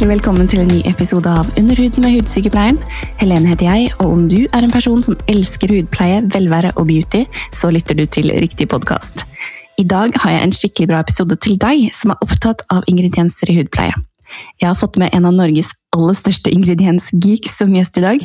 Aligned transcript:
hjertelig 0.00 0.16
velkommen 0.16 0.48
til 0.48 0.62
en 0.62 0.70
ny 0.72 0.78
episode 0.88 1.28
av 1.28 1.48
Underhuden 1.60 2.00
med 2.00 2.14
hudsykepleien. 2.14 2.78
Helene 3.20 3.50
heter 3.50 3.66
jeg, 3.66 3.90
og 4.00 4.14
om 4.14 4.22
du 4.32 4.38
er 4.46 4.64
en 4.64 4.72
person 4.72 5.02
som 5.04 5.18
elsker 5.28 5.68
hudpleie, 5.74 6.22
velvære 6.24 6.72
og 6.80 6.86
beauty, 6.88 7.26
så 7.52 7.68
lytter 7.68 7.98
du 7.98 8.06
til 8.08 8.32
riktig 8.32 8.70
podkast. 8.72 9.26
I 9.76 9.84
dag 9.84 10.16
har 10.22 10.38
jeg 10.38 10.46
en 10.46 10.56
skikkelig 10.56 10.88
bra 10.88 11.04
episode 11.04 11.36
til 11.44 11.60
deg 11.60 11.90
som 11.92 12.14
er 12.14 12.24
opptatt 12.24 12.64
av 12.72 12.88
ingredienser 12.88 13.52
i 13.52 13.58
hudpleie. 13.60 13.92
Jeg 14.60 14.68
har 14.70 14.78
fått 14.78 14.98
med 15.00 15.14
en 15.16 15.28
av 15.28 15.36
Norges 15.36 15.72
aller 15.96 16.14
største 16.14 16.52
ingrediensgeeks 16.54 17.56
som 17.58 17.72
gjest 17.74 17.98
i 17.98 18.04
dag. 18.04 18.24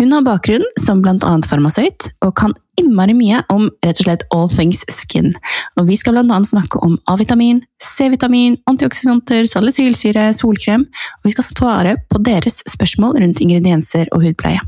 Hun 0.00 0.14
har 0.14 0.24
bakgrunn 0.26 0.64
som 0.82 1.02
annet 1.26 1.48
farmasøyt, 1.48 2.08
og 2.26 2.34
kan 2.40 2.54
innmari 2.80 3.14
mye 3.16 3.42
om 3.52 3.68
rett 3.84 4.00
og 4.02 4.08
slett 4.08 4.24
all 4.34 4.48
things 4.52 4.82
skin. 4.92 5.30
Og 5.78 5.86
vi 5.90 5.98
skal 6.00 6.18
annet 6.34 6.50
snakke 6.50 6.82
om 6.84 6.98
A-vitamin, 7.10 7.62
C-vitamin, 7.82 8.58
antioksidanter, 8.70 9.46
salicylsyre, 9.50 10.28
solkrem, 10.36 10.88
og 11.20 11.28
vi 11.28 11.36
skal 11.36 11.50
svare 11.50 11.98
på 12.10 12.22
deres 12.26 12.62
spørsmål 12.68 13.20
rundt 13.22 13.44
ingredienser 13.44 14.10
og 14.12 14.26
hudpleie. 14.26 14.64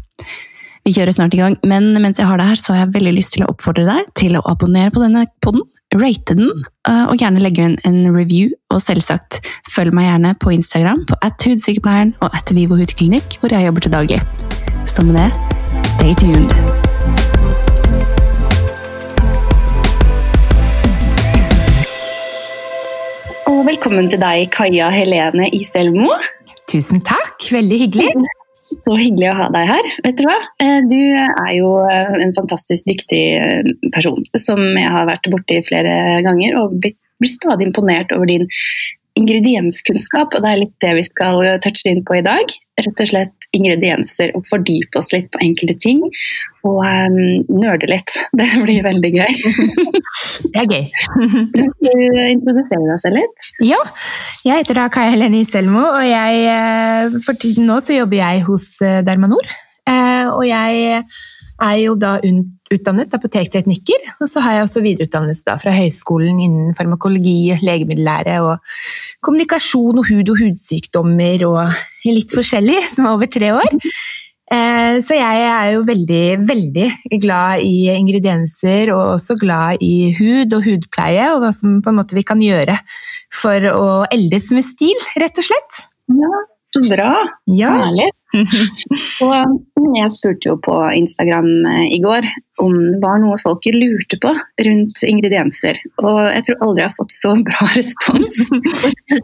Vi 0.88 0.94
kjører 0.96 1.12
snart 1.12 1.34
i 1.36 1.38
gang, 1.42 1.54
men 1.68 1.90
mens 2.00 2.16
jeg 2.16 2.24
har 2.24 2.40
deg 2.40 2.48
her, 2.48 2.56
så 2.56 2.72
har 2.72 2.86
jeg 2.86 2.94
veldig 2.94 3.10
lyst 3.12 3.34
til 3.34 3.42
å 3.44 3.50
oppfordre 3.52 3.82
deg 3.84 4.06
til 4.16 4.38
å 4.38 4.40
abonnere 4.48 4.88
på 4.94 5.02
denne 5.02 5.26
podden, 5.44 5.66
rate 5.92 6.32
den, 6.38 6.62
eh, 6.88 7.02
og 7.10 7.20
gjerne 7.20 7.42
legge 7.44 7.66
inn 7.68 7.74
en 7.84 7.98
review. 8.14 8.54
Og 8.72 8.80
selvsagt, 8.80 9.42
følg 9.68 9.92
meg 9.92 10.06
gjerne 10.08 10.30
på 10.40 10.54
Instagram 10.54 11.02
på 11.10 11.18
at 11.28 11.44
hudsykepleieren 11.44 12.14
og 12.24 12.32
at 12.32 12.54
Vivo 12.56 12.78
hudklinikk, 12.80 13.36
hvor 13.42 13.52
jeg 13.52 13.68
jobber 13.68 13.84
til 13.84 13.92
daglig. 13.98 14.22
Så 14.88 15.04
med 15.04 15.20
det, 15.20 15.28
stay 15.92 16.16
tuned! 16.16 16.56
Og 23.44 23.60
velkommen 23.68 24.08
til 24.08 24.24
deg, 24.24 24.48
Kaja 24.56 24.88
Helene 24.96 25.52
Iselmo. 25.52 26.16
Tusen 26.64 27.04
takk, 27.04 27.44
veldig 27.52 27.84
hyggelig. 27.84 28.28
Så 28.68 28.96
hyggelig 29.00 29.30
å 29.30 29.36
ha 29.38 29.48
deg 29.52 29.68
her. 29.70 29.88
Vet 30.04 30.18
Du 30.20 30.26
hva? 30.28 30.36
Eh, 30.60 30.80
du 30.88 31.00
er 31.16 31.52
jo 31.56 31.72
eh, 31.88 32.14
en 32.20 32.34
fantastisk 32.36 32.88
dyktig 32.88 33.24
eh, 33.38 33.70
person 33.94 34.20
som 34.36 34.60
jeg 34.76 34.92
har 34.92 35.08
vært 35.08 35.28
borti 35.32 35.60
flere 35.66 36.20
ganger 36.26 36.58
og 36.60 36.78
blitt, 36.82 36.98
blir 37.18 37.32
stadig 37.32 37.66
imponert 37.66 38.12
over 38.14 38.28
din 38.30 38.44
ingredienskunnskap, 39.18 40.36
og 40.36 40.44
det 40.44 40.50
er 40.52 40.60
litt 40.60 40.74
det 40.84 40.92
vi 40.94 41.02
skal 41.08 41.40
touche 41.64 41.90
inn 41.90 42.04
på 42.06 42.20
i 42.20 42.22
dag. 42.22 42.52
Rett 42.78 43.02
og 43.02 43.10
slett 43.10 43.37
ingredienser 43.56 44.34
og 44.36 44.44
fordype 44.48 45.00
oss 45.00 45.12
litt 45.14 45.30
på 45.32 45.40
enkelte 45.44 45.76
ting. 45.80 46.02
Og 46.68 46.82
um, 46.82 47.18
nerde 47.62 47.88
litt. 47.90 48.12
Det 48.38 48.48
blir 48.64 48.84
veldig 48.86 49.12
gøy. 49.14 49.38
det 50.52 50.64
er 50.64 50.68
gøy. 50.68 50.84
du 51.22 51.94
introduserer 52.28 52.84
deg 52.90 53.00
selv 53.04 53.20
litt? 53.20 53.48
Ja. 53.64 53.80
Jeg 54.46 54.62
heter 54.62 54.82
da 54.82 54.88
Kaja 54.92 55.14
Helene 55.14 55.42
Iselmo, 55.42 55.82
og 55.96 56.04
jeg, 56.06 57.16
for 57.24 57.38
tiden 57.40 57.66
nå 57.68 57.80
så 57.84 57.96
jobber 57.96 58.20
jeg 58.20 58.44
hos 58.46 58.68
Dermanor. 59.06 59.48
Og 60.36 60.44
jeg 60.44 61.02
er 61.64 61.76
jo 61.80 61.96
da 61.98 62.16
utdannet 62.22 63.14
apotektekniker, 63.16 64.04
og 64.20 64.30
så 64.30 64.42
har 64.44 64.58
jeg 64.58 64.66
også 64.66 64.84
videreutdannelse 64.84 65.46
da 65.46 65.56
fra 65.60 65.72
høyskolen 65.74 66.38
innen 66.44 66.76
farmakologi, 66.78 67.54
legemiddellære 67.64 68.38
og 68.44 68.62
kommunikasjon 69.24 70.00
og 70.02 70.08
hud 70.10 70.32
og 70.34 70.40
hudsykdommer 70.44 71.44
og 71.48 71.60
litt 72.06 72.34
forskjellig, 72.34 72.78
som 72.92 73.08
er 73.08 73.16
over 73.16 73.30
tre 73.32 73.52
år. 73.56 73.78
Eh, 74.48 74.98
så 75.04 75.16
jeg 75.18 75.40
er 75.44 75.72
jo 75.74 75.82
veldig, 75.84 76.24
veldig 76.48 77.18
glad 77.20 77.64
i 77.66 77.90
ingredienser 77.92 78.94
og 78.94 79.18
også 79.18 79.36
glad 79.40 79.82
i 79.84 80.08
hud 80.16 80.54
og 80.56 80.64
hudpleie, 80.64 81.26
og 81.34 81.42
hva 81.44 81.52
som 81.52 81.82
på 81.84 81.92
en 81.92 81.98
måte 82.00 82.16
vi 82.16 82.24
kan 82.24 82.40
gjøre 82.40 82.78
for 83.34 83.68
å 83.74 83.88
eldes 84.14 84.52
med 84.56 84.64
stil, 84.64 85.08
rett 85.20 85.42
og 85.42 85.50
slett. 85.50 85.82
Ja, 86.16 86.44
så 86.84 86.94
bra. 86.94 87.12
Ja. 87.50 87.74
Herlig. 87.82 88.10
og 89.24 89.94
jeg 89.96 90.12
spurte 90.12 90.50
jo 90.50 90.56
på 90.60 90.74
Instagram 90.92 91.48
eh, 91.70 91.86
i 91.96 92.00
går 92.04 92.26
om 92.60 92.74
det 92.76 92.98
var 93.00 93.22
noe 93.22 93.38
folk 93.40 93.64
lurte 93.72 94.18
på 94.20 94.34
rundt 94.66 95.04
ingredienser. 95.06 95.80
Og 96.02 96.20
jeg 96.26 96.44
tror 96.46 96.66
aldri 96.66 96.84
jeg 96.84 96.90
har 96.90 96.98
fått 96.98 97.16
så 97.16 97.34
bra 97.46 97.70
respons 97.78 98.38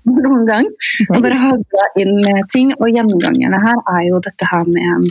noen 0.09 0.45
gang. 0.49 0.73
Og 1.11 1.21
bare 1.21 1.41
hagla 1.43 1.89
inn 2.01 2.19
ting. 2.55 2.73
Og 2.81 2.91
gjennomgangene 2.91 3.63
her 3.67 3.81
er 3.97 4.05
jo 4.09 4.23
dette 4.25 4.51
her 4.51 4.69
med, 4.71 5.11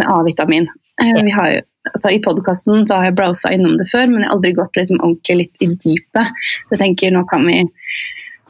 med 0.00 0.08
A-vitamin. 0.10 0.70
Eh, 1.00 1.18
vi 1.24 1.34
har 1.36 1.52
jo 1.54 1.66
altså 1.90 2.10
I 2.12 2.20
podkasten 2.20 2.84
har 2.90 3.06
jeg 3.08 3.16
browsa 3.16 3.52
innom 3.54 3.78
det 3.80 3.86
før, 3.88 4.08
men 4.10 4.20
jeg 4.20 4.28
har 4.28 4.34
aldri 4.36 4.50
gått 4.58 4.76
liksom 4.76 4.98
ordentlig 5.00 5.36
litt 5.38 5.62
i 5.64 5.70
dypet. 5.70 6.40
Så 6.66 6.76
jeg 6.76 6.82
tenker 6.82 7.14
nå 7.14 7.24
kan 7.30 7.46
vi 7.48 7.62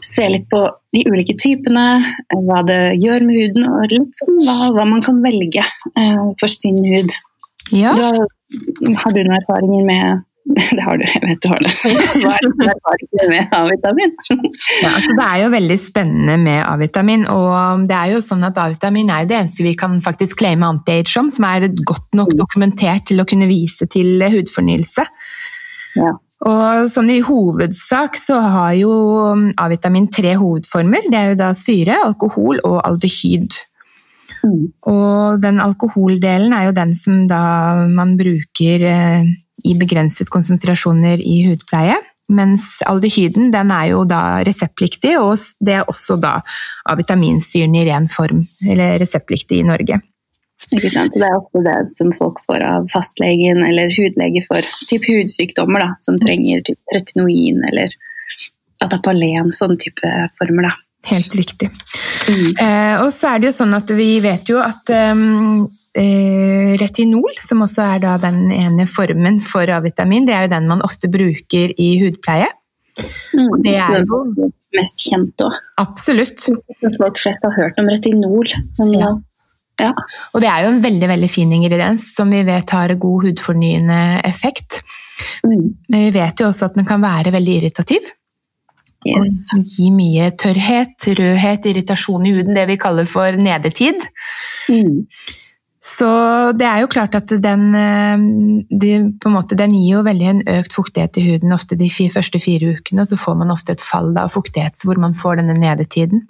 se 0.06 0.28
litt 0.32 0.48
på 0.50 0.62
de 0.94 1.04
ulike 1.10 1.36
typene, 1.40 1.86
eh, 2.00 2.40
hva 2.46 2.62
det 2.66 2.80
gjør 3.00 3.26
med 3.26 3.40
huden, 3.40 3.68
og 3.68 3.92
litt 3.92 4.22
sånn 4.22 4.40
hva, 4.46 4.72
hva 4.76 4.88
man 4.88 5.04
kan 5.04 5.20
velge 5.24 5.64
uh, 5.64 6.32
for 6.40 6.52
sin 6.52 6.80
hud. 6.84 7.14
Ja. 7.76 7.94
Du 7.94 8.92
har 8.98 9.14
du 9.14 9.22
noen 9.22 9.38
erfaringer 9.38 9.86
med 9.86 10.26
det 10.76 10.82
har 10.82 10.98
du, 10.98 11.04
jeg 11.06 11.20
vet 11.22 11.42
du 11.44 11.48
har 11.52 11.60
det. 11.62 11.70
Hva 12.24 12.32
er 12.32 12.46
erfaringene 12.72 13.26
med 13.30 13.52
A-vitamin? 13.54 14.14
ja, 14.80 14.94
altså 14.96 15.12
det 15.14 15.26
er 15.26 15.42
jo 15.44 15.50
veldig 15.52 15.76
spennende 15.78 16.36
med 16.42 16.62
A-vitamin. 16.64 17.26
og 17.30 17.84
det 17.86 17.94
er 17.94 18.14
jo 18.16 18.22
sånn 18.24 18.42
at 18.48 18.58
A-vitamin 18.58 19.12
er 19.14 19.28
det 19.30 19.36
eneste 19.36 19.66
vi 19.66 19.76
kan 19.78 20.00
faktisk 20.02 20.40
claime 20.40 20.66
anti-age 20.66 21.20
om, 21.20 21.30
som 21.30 21.46
er 21.46 21.68
godt 21.84 22.18
nok 22.18 22.32
dokumentert 22.40 23.06
til 23.12 23.22
å 23.22 23.28
kunne 23.28 23.50
vise 23.50 23.86
til 23.92 24.24
hudfornyelse. 24.24 25.06
Ja. 26.00 26.16
Og 26.48 26.86
sånn 26.88 27.10
I 27.12 27.20
hovedsak 27.20 28.16
så 28.16 28.38
har 28.40 28.72
jo 28.78 28.92
A-vitamin 29.60 30.08
tre 30.08 30.36
hovedformer. 30.40 31.10
Det 31.12 31.18
er 31.18 31.32
jo 31.32 31.40
da 31.40 31.50
syre, 31.56 31.98
alkohol 32.06 32.62
og 32.64 32.78
aldehyd. 32.80 33.58
Mm. 34.40 34.62
Og 34.88 35.42
den 35.42 35.60
alkoholdelen 35.60 36.54
er 36.56 36.70
jo 36.70 36.76
den 36.76 36.94
som 36.96 37.26
da 37.28 37.42
man 37.92 38.16
bruker 38.16 38.86
eh, 38.88 39.28
i 39.68 39.74
begrenset 39.76 40.32
konsentrasjoner 40.32 41.20
i 41.20 41.42
hudpleie. 41.50 41.98
Mens 42.30 42.78
aldehyden 42.86 43.50
den 43.52 43.72
er 43.74 43.90
jo 43.90 44.04
da 44.08 44.40
reseptpliktig, 44.46 45.16
og 45.18 45.34
det 45.60 45.80
er 45.80 45.90
også 45.90 46.16
da 46.22 46.38
A-vitaminsyren 46.88 47.74
i 47.74 47.84
ren 47.88 48.06
form, 48.08 48.44
eller 48.64 48.96
reseptpliktig 49.02 49.60
i 49.60 49.66
Norge. 49.66 49.98
Ikke 50.70 50.90
sant? 50.92 51.16
Det 51.16 51.26
er 51.26 51.38
ofte 51.38 51.62
det 51.64 51.78
som 51.98 52.12
folk 52.14 52.38
får 52.44 52.62
av 52.66 52.86
fastlegen 52.92 53.64
eller 53.66 53.90
hudlege 53.96 54.44
for 54.46 54.66
typ 54.86 55.08
hudsykdommer, 55.08 55.82
da, 55.82 55.96
som 56.04 56.20
trenger 56.22 56.62
typ 56.68 56.94
retinoin 56.94 57.64
eller 57.70 57.96
atapalen, 58.84 59.50
sånn 59.56 59.76
type 59.80 60.12
former. 60.38 60.70
da. 60.70 60.76
Helt 61.10 61.34
riktig. 61.34 61.70
Mm. 62.28 62.48
Eh, 62.60 62.94
og 63.00 63.10
så 63.14 63.34
er 63.34 63.40
det 63.40 63.50
jo 63.50 63.56
sånn 63.56 63.74
at 63.76 63.90
vi 63.96 64.10
vet 64.22 64.50
jo 64.52 64.60
at 64.60 64.92
um, 65.10 65.64
eh, 65.96 66.76
retinol, 66.80 67.32
som 67.40 67.64
også 67.64 67.86
er 67.96 68.02
da 68.04 68.16
den 68.20 68.50
ene 68.52 68.86
formen 68.90 69.40
for 69.44 69.70
A-vitamin, 69.72 70.28
det 70.28 70.36
er 70.36 70.46
jo 70.46 70.54
den 70.54 70.68
man 70.70 70.84
ofte 70.86 71.10
bruker 71.12 71.72
i 71.72 71.90
hudpleie. 72.02 72.50
Mm, 73.32 73.62
det 73.64 73.78
er 73.80 74.04
jo 74.04 74.50
mest 74.76 75.00
kjent 75.08 75.40
òg. 75.42 75.56
Absolutt. 75.80 76.50
Folk 76.98 77.18
flest 77.22 77.46
har 77.46 77.56
hørt 77.56 77.80
om 77.80 77.88
retinol. 77.88 78.50
Men 78.78 78.94
ja. 78.98 79.10
Ja. 79.80 79.90
Og 80.34 80.44
det 80.44 80.50
er 80.52 80.64
jo 80.64 80.72
en 80.74 80.82
veldig 80.84 81.10
veldig 81.14 81.30
fin 81.32 81.52
ingrediens 81.56 82.04
som 82.14 82.30
vi 82.32 82.44
vet 82.46 82.76
har 82.76 82.94
god 83.00 83.26
hudfornyende 83.26 84.00
effekt. 84.28 84.82
Mm. 85.44 85.68
Men 85.88 86.06
vi 86.06 86.14
vet 86.14 86.40
jo 86.40 86.48
også 86.50 86.70
at 86.70 86.78
den 86.78 86.88
kan 86.88 87.02
være 87.02 87.32
veldig 87.34 87.58
irritativ. 87.60 88.08
Yes. 89.08 89.28
Og 89.56 89.64
gi 89.64 89.88
mye 89.94 90.28
tørrhet, 90.36 91.06
rødhet, 91.16 91.68
irritasjon 91.70 92.26
i 92.28 92.34
huden, 92.36 92.56
det 92.56 92.66
vi 92.68 92.80
kaller 92.80 93.08
for 93.08 93.38
nedetid. 93.40 94.04
Mm. 94.68 95.06
Så 95.80 96.08
det 96.60 96.66
er 96.68 96.82
jo 96.82 96.90
klart 96.92 97.14
at 97.16 97.30
den, 97.40 97.62
eh, 97.74 98.24
de, 98.82 98.90
måte, 99.32 99.56
den 99.56 99.72
gir 99.72 99.94
jo 99.96 100.02
veldig 100.04 100.26
en 100.28 100.42
økt 100.58 100.76
fuktighet 100.76 101.16
i 101.16 101.24
huden 101.30 101.56
ofte 101.56 101.78
de 101.80 101.88
fire, 101.88 102.12
første 102.12 102.40
fire 102.42 102.74
ukene, 102.76 103.06
og 103.06 103.08
så 103.08 103.16
får 103.16 103.38
man 103.40 103.54
ofte 103.54 103.72
et 103.72 103.84
fall 103.84 104.12
av 104.20 104.34
fuktighet 104.34 104.84
hvor 104.84 105.00
man 105.00 105.16
får 105.16 105.40
denne 105.40 105.56
nedetiden. 105.56 106.26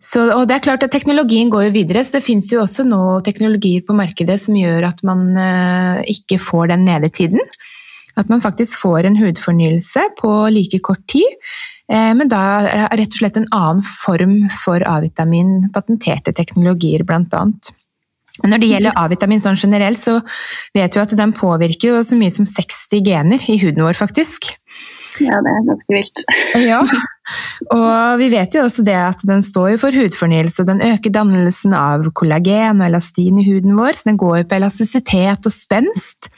Så, 0.00 0.22
og 0.32 0.46
det 0.48 0.56
er 0.56 0.64
klart 0.64 0.84
at 0.86 0.94
Teknologien 0.94 1.50
går 1.52 1.66
jo 1.66 1.74
videre, 1.74 2.02
så 2.04 2.16
det 2.16 2.24
finnes 2.24 2.48
jo 2.48 2.62
også 2.62 2.86
nå 2.88 3.20
teknologier 3.24 3.84
på 3.84 3.96
markedet 3.96 4.38
som 4.40 4.56
gjør 4.56 4.86
at 4.88 5.02
man 5.04 5.26
eh, 5.36 6.00
ikke 6.14 6.40
får 6.40 6.72
den 6.72 6.86
nedetiden. 6.88 7.42
At 8.18 8.32
man 8.32 8.40
faktisk 8.40 8.78
får 8.80 9.06
en 9.06 9.18
hudfornyelse 9.20 10.06
på 10.18 10.30
like 10.54 10.80
kort 10.84 11.04
tid. 11.08 11.28
Eh, 11.92 12.14
men 12.16 12.32
da 12.32 12.40
er 12.62 12.86
det 12.86 13.02
rett 13.02 13.18
og 13.18 13.20
slett 13.20 13.42
en 13.42 13.50
annen 13.52 13.84
form 13.84 14.38
for 14.54 14.80
A-vitamin, 14.88 15.68
patenterte 15.74 16.32
teknologier 16.36 17.04
bl.a. 17.04 17.44
Men 18.40 18.54
når 18.54 18.62
det 18.62 18.70
gjelder 18.70 18.96
A-vitamin 18.96 19.42
sånn 19.42 19.58
generelt, 19.60 20.00
så 20.00 20.16
vet 20.76 20.96
vi 20.96 21.02
at 21.02 21.16
den 21.18 21.36
påvirker 21.36 21.92
jo 21.92 22.02
så 22.06 22.16
mye 22.16 22.32
som 22.32 22.48
60 22.48 23.04
gener 23.04 23.42
i 23.52 23.58
huden 23.60 23.84
vår, 23.84 23.98
faktisk. 23.98 24.54
Ja, 25.18 25.40
det 25.42 25.50
er 25.52 25.64
ganske 25.66 25.96
vilt. 25.96 26.22
ja. 26.70 26.82
Og 27.76 28.20
vi 28.20 28.28
vet 28.32 28.54
jo 28.54 28.64
også 28.66 28.84
det 28.86 28.96
at 28.96 29.24
den 29.26 29.42
står 29.44 29.76
for 29.82 29.94
hudfornyelse, 29.94 30.62
og 30.62 30.70
den 30.70 30.82
øker 30.82 31.14
dannelsen 31.14 31.74
av 31.78 32.08
kollagen 32.16 32.80
og 32.80 32.88
elastin 32.88 33.38
i 33.38 33.46
huden 33.46 33.76
vår, 33.78 33.98
så 33.98 34.10
den 34.10 34.20
går 34.20 34.46
på 34.50 34.58
elastisitet 34.58 35.46
og 35.46 35.54
spenst. 35.54 36.30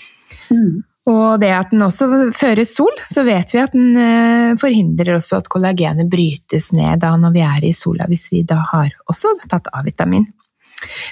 Mm. 0.52 0.82
Og 1.10 1.40
det 1.42 1.50
at 1.50 1.72
den 1.72 1.82
også 1.82 2.06
fører 2.36 2.62
sol, 2.68 2.92
så 3.00 3.24
vet 3.26 3.50
vi 3.54 3.62
at 3.62 3.72
den 3.74 3.96
eh, 3.98 4.52
forhindrer 4.60 5.16
også 5.16 5.40
at 5.40 5.48
kollagenet 5.50 6.10
brytes 6.12 6.70
ned 6.76 7.02
da 7.02 7.16
når 7.18 7.34
vi 7.34 7.42
er 7.42 7.66
i 7.66 7.72
sola, 7.74 8.06
hvis 8.10 8.28
vi 8.30 8.44
da 8.46 8.60
har 8.70 8.92
også 9.10 9.34
tatt 9.50 9.72
A-vitamin. 9.74 10.28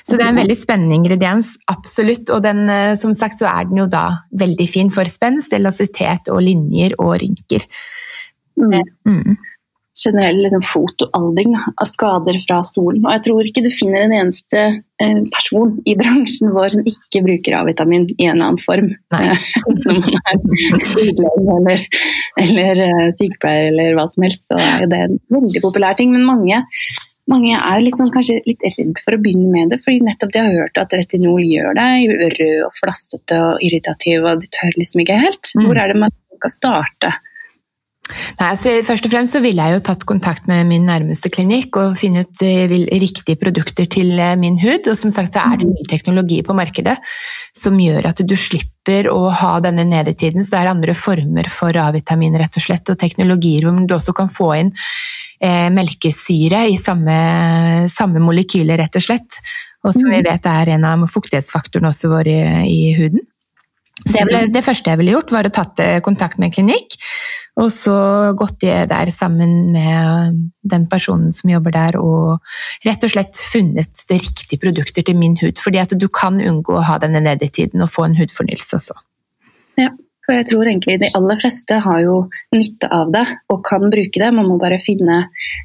Så 0.05 0.17
det 0.17 0.25
er 0.25 0.33
en 0.33 0.41
veldig 0.41 0.59
spennende 0.59 0.99
ingrediens, 0.99 1.55
absolutt. 1.71 2.33
Og 2.35 2.43
den, 2.45 2.65
eh, 2.73 2.95
som 3.01 3.15
sagt 3.17 3.39
så 3.41 3.49
er 3.51 3.71
den 3.71 3.83
jo 3.83 3.89
da 3.91 4.07
veldig 4.41 4.69
fin 4.71 4.91
for 4.93 5.09
spenst, 5.11 5.55
elastisitet 5.57 6.33
og 6.33 6.43
linjer 6.47 6.97
og 6.99 7.17
rynker. 7.23 7.67
Mm. 8.61 8.83
Mm 9.09 9.39
generell 10.05 10.39
liksom, 10.43 10.63
fotoaldring 10.65 11.57
av 11.59 11.89
skader 11.89 12.39
fra 12.47 12.61
solen. 12.67 13.03
Og 13.05 13.13
jeg 13.17 13.25
tror 13.27 13.49
ikke 13.49 13.65
du 13.65 13.71
finner 13.75 14.07
en 14.07 14.15
eneste 14.21 14.63
eh, 15.03 15.21
person 15.35 15.75
i 15.89 15.97
bransjen 15.99 16.55
vår 16.55 16.73
som 16.75 16.89
ikke 16.89 17.25
bruker 17.27 17.59
A-vitamin 17.59 18.07
i 18.17 18.29
en 18.29 18.37
eller 18.37 18.53
annen 18.53 18.63
form. 18.63 18.93
Eh, 19.19 19.45
når 19.85 20.01
man 20.07 20.17
er 20.23 20.87
sykepleier 20.95 21.53
eller, 21.59 21.85
eller 22.47 22.83
uh, 22.87 23.07
sykepleier 23.19 23.71
eller 23.73 23.99
hva 23.99 24.07
som 24.13 24.27
helst, 24.27 24.47
så 24.49 24.61
er 24.61 24.89
det 24.91 25.05
en 25.09 25.19
veldig 25.37 25.65
populær 25.67 25.99
ting. 25.99 26.15
Men 26.15 26.29
mange, 26.29 26.63
mange 27.31 27.57
er 27.57 27.83
litt 27.85 27.99
sånn, 27.99 28.13
kanskje 28.15 28.41
litt 28.47 28.65
redd 28.67 29.01
for 29.05 29.17
å 29.17 29.23
begynne 29.23 29.51
med 29.53 29.73
det, 29.73 29.81
fordi 29.85 30.05
nettopp 30.07 30.35
de 30.35 30.43
har 30.43 30.59
hørt 30.65 30.81
at 30.83 30.95
retinol 30.99 31.43
gjør 31.47 31.77
deg 31.79 32.15
rød 32.37 32.67
og 32.67 32.77
flassete 32.79 33.41
og 33.47 33.65
irritativ, 33.67 34.27
og 34.27 34.43
de 34.43 34.51
tør 34.55 34.79
liksom 34.79 35.05
ikke 35.05 35.19
helt. 35.23 35.53
Mm. 35.55 35.67
Hvor 35.67 35.83
er 35.83 35.93
det 35.93 36.01
man 36.05 36.17
kan 36.43 36.55
starte? 36.55 37.13
Nei, 38.41 38.49
altså, 38.53 38.73
først 38.87 39.07
og 39.07 39.13
fremst 39.13 39.37
så 39.37 39.43
ville 39.45 39.65
jeg 39.65 39.79
jo 39.79 39.83
tatt 39.87 40.05
kontakt 40.09 40.49
med 40.51 40.69
min 40.69 40.87
nærmeste 40.89 41.31
klinikk 41.33 41.79
og 41.81 41.97
finne 42.01 42.25
ut 42.25 42.43
uh, 42.45 42.75
riktige 43.03 43.39
produkter 43.41 43.89
til 43.91 44.13
uh, 44.19 44.35
min 44.41 44.59
hud. 44.61 44.89
Og 44.91 44.99
som 44.99 45.13
sagt 45.15 45.37
så 45.37 45.45
er 45.45 45.61
det 45.61 45.71
ny 45.71 45.87
teknologi 45.91 46.41
på 46.47 46.57
markedet 46.57 46.97
som 47.57 47.79
gjør 47.81 48.11
at 48.11 48.23
du 48.27 48.37
slipper 48.39 49.11
å 49.11 49.31
ha 49.35 49.55
denne 49.65 49.87
nedetiden. 49.89 50.45
Så 50.45 50.55
det 50.55 50.61
er 50.63 50.73
andre 50.75 50.97
former 50.99 51.51
for 51.53 51.77
A-vitamin 51.83 52.39
rett 52.41 52.61
og 52.61 52.67
slett, 52.67 52.93
og 52.93 53.01
teknologier 53.01 53.67
hvor 53.67 53.81
du 53.87 53.97
også 53.97 54.17
kan 54.17 54.31
få 54.33 54.53
inn 54.61 54.75
uh, 54.75 55.69
melkesyre 55.75 56.67
i 56.71 56.79
samme, 56.81 57.19
samme 57.93 58.23
molekyler, 58.25 58.81
rett 58.83 59.01
og 59.01 59.11
slett. 59.11 59.43
Og 59.87 59.95
som 59.97 60.11
vi 60.11 60.21
mm. 60.21 60.27
vet 60.29 60.49
er 60.51 60.75
en 60.75 60.87
av 60.89 61.05
fuktighetsfaktorene 61.09 61.89
også 61.93 62.13
våre 62.13 62.39
i, 62.69 62.91
i 62.91 62.97
huden. 62.99 63.23
Så 64.07 64.25
det, 64.53 64.63
første 64.65 64.93
jeg 64.93 65.01
ville 65.01 65.15
gjort, 65.15 65.33
var 65.35 65.47
å 65.47 65.53
tatt 65.55 65.81
eh, 65.83 65.99
kontakt 66.05 66.39
med 66.41 66.49
en 66.49 66.55
klinikk, 66.55 66.97
og 67.61 67.69
så 67.75 67.95
gått 68.39 68.65
der 68.65 69.11
sammen 69.13 69.73
med 69.75 70.39
den 70.65 70.87
personen 70.91 71.35
som 71.37 71.53
jobber 71.53 71.75
der, 71.75 71.99
og 72.01 72.41
rett 72.87 73.05
og 73.05 73.13
slett 73.13 73.37
funnet 73.37 74.05
det 74.09 74.21
riktige 74.23 74.63
produkter 74.63 75.05
til 75.05 75.19
min 75.21 75.37
hud. 75.43 75.61
Fordi 75.61 75.83
at 75.83 75.93
du 75.99 76.09
kan 76.09 76.41
unngå 76.41 76.79
å 76.79 76.87
ha 76.89 76.97
denne 77.03 77.21
nedetiden 77.25 77.85
og 77.85 77.93
få 77.93 78.09
en 78.09 78.17
hudfornyelse 78.17 78.81
også. 78.81 78.97
Ja. 79.81 79.93
For 80.31 80.39
jeg 80.39 80.47
tror 80.47 80.69
egentlig 80.71 80.95
de 81.03 81.09
aller 81.19 81.39
fleste 81.43 81.77
har 81.83 81.97
jo 82.05 82.17
nytte 82.55 82.87
av 82.95 83.09
det 83.11 83.25
og 83.51 83.65
kan 83.67 83.83
bruke 83.91 84.21
det. 84.23 84.29
Man 84.31 84.47
må 84.47 84.61
bare 84.63 84.79
finne, 84.79 85.25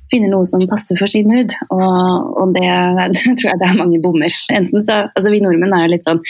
finne 0.10 0.32
noe 0.32 0.48
som 0.50 0.64
passer 0.66 0.98
for 0.98 1.12
sin 1.12 1.30
hud, 1.30 1.54
og, 1.70 2.32
og 2.42 2.56
det, 2.56 2.66
det, 3.14 3.36
tror 3.38 3.52
jeg 3.52 3.62
det 3.62 3.70
er 3.70 3.78
mange 3.78 4.02
bommer. 4.02 4.34
Enten 4.58 4.82
så, 4.88 5.04
altså 5.12 5.30
Vi 5.36 5.44
nordmenn 5.46 5.76
er 5.78 5.86
jo 5.86 5.94
litt 5.94 6.08
sånn 6.08 6.24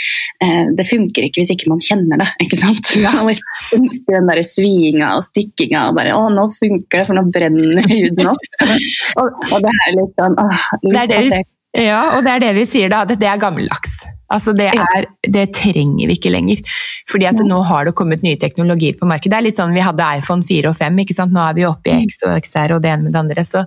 eh, 0.44 0.68
Det 0.76 0.88
funker 0.90 1.30
ikke 1.30 1.46
hvis 1.46 1.56
ikke 1.56 1.72
man 1.72 1.80
kjenner 1.86 2.20
det, 2.20 2.28
ikke 2.44 2.60
sant? 2.60 2.92
Ja. 3.00 3.16
Man 3.24 3.40
ønsker 3.80 4.20
den 4.20 4.32
der 4.34 4.44
svinga 4.44 5.16
og 5.16 5.26
stikkinga 5.30 5.88
og 5.94 6.00
bare 6.02 6.20
Å, 6.20 6.28
nå 6.36 6.50
funker 6.60 7.06
det, 7.06 7.08
for 7.08 7.16
nå 7.16 7.24
brenner 7.32 7.88
huden 7.88 8.32
opp. 8.36 8.48
og, 9.22 9.44
og, 9.54 9.58
det 9.64 9.76
er 9.80 10.00
litt 10.02 10.16
sånn 10.20 10.40
åh, 10.44 10.72
litt 10.84 10.96
det 10.96 11.06
er 11.06 11.30
det 11.38 11.44
Ja, 11.76 12.02
og 12.16 12.24
det 12.24 12.36
er 12.36 12.44
det 12.46 12.52
vi 12.56 12.68
sier 12.70 12.92
da. 12.92 13.04
Det 13.08 13.28
er 13.28 13.42
gammeldags. 13.42 14.04
Altså 14.34 14.56
det, 14.58 14.72
er, 14.74 15.06
det, 15.22 15.44
trenger 15.54 16.10
vi 16.10 16.16
ikke 16.18 16.32
lenger. 16.34 16.62
Fordi 17.12 17.28
at 17.30 17.42
nå 17.46 17.60
har 17.68 17.86
det 17.86 17.94
kommet 17.98 18.24
nye 18.26 18.40
teknologier 18.42 18.96
på 18.98 19.06
markedet. 19.10 19.32
Det 19.36 19.38
er 19.38 19.46
litt 19.46 19.60
sånn 19.60 19.76
Vi 19.76 19.84
hadde 19.86 20.08
iPhone 20.18 20.46
4 20.48 20.72
og 20.72 20.78
5, 20.80 21.02
ikke 21.04 21.18
sant? 21.18 21.36
nå 21.36 21.44
er 21.44 21.58
vi 21.58 21.68
oppe 21.68 21.94
i 21.94 22.08
X 22.08 22.24
og 22.26 22.34
XR 22.42 22.76
og 22.78 22.82
det 22.82 22.94
ene 22.94 23.06
med 23.06 23.14
det 23.14 23.22
andre. 23.22 23.46
Så 23.46 23.62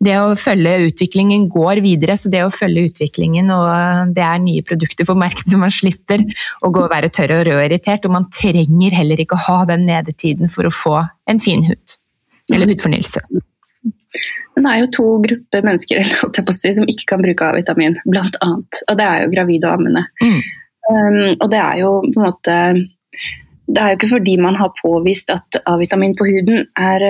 det 0.00 0.16
å 0.22 0.32
følge 0.40 0.88
utviklingen 0.88 1.50
går 1.52 1.82
videre. 1.84 2.16
Så 2.16 2.32
det 2.32 2.42
å 2.46 2.54
følge 2.54 2.86
utviklingen, 2.88 3.52
og 3.52 4.14
det 4.16 4.24
er 4.24 4.40
nye 4.42 4.64
produkter 4.66 5.08
på 5.08 5.18
markedet, 5.20 5.52
så 5.52 5.60
man 5.60 5.74
slipper 5.74 6.24
å 6.64 6.72
gå 6.72 6.86
og 6.86 6.94
være 6.94 7.12
tørr 7.12 7.36
og 7.36 7.44
rød 7.50 7.58
og 7.58 7.66
irritert. 7.68 8.08
Og 8.08 8.16
man 8.16 8.30
trenger 8.32 8.96
heller 9.02 9.20
ikke 9.20 9.36
å 9.36 9.46
ha 9.50 9.60
den 9.74 9.84
nedetiden 9.90 10.52
for 10.52 10.70
å 10.70 10.74
få 10.74 10.96
en 11.28 11.42
fin 11.42 11.66
hud. 11.68 11.98
Eller 12.50 12.72
hudfornyelse. 12.72 13.26
Men 14.56 14.66
det 14.66 14.70
er 14.70 14.80
jo 14.82 14.94
to 14.96 15.08
grupper 15.24 15.66
mennesker 15.66 16.00
si, 16.56 16.72
som 16.76 16.88
ikke 16.90 17.06
kan 17.12 17.22
bruke 17.24 17.50
A-vitamin, 17.50 17.98
blant 18.06 18.38
annet. 18.44 18.82
Og 18.88 18.98
det 18.98 19.06
er 19.06 19.22
jo 19.24 19.34
gravide 19.34 19.68
og 19.68 19.78
ammende. 19.78 20.06
Mm. 20.22 20.40
Um, 20.90 21.20
og 21.36 21.46
det 21.52 21.60
er 21.60 21.78
jo 21.84 21.92
på 22.08 22.18
en 22.18 22.26
måte 22.26 22.56
det 23.70 23.78
er 23.78 23.92
jo 23.92 23.96
ikke 23.98 24.10
fordi 24.10 24.32
man 24.42 24.56
har 24.58 24.72
påvist 24.80 25.30
at 25.30 25.60
A-vitamin 25.68 26.16
på 26.18 26.26
huden 26.26 26.64
er, 26.74 27.04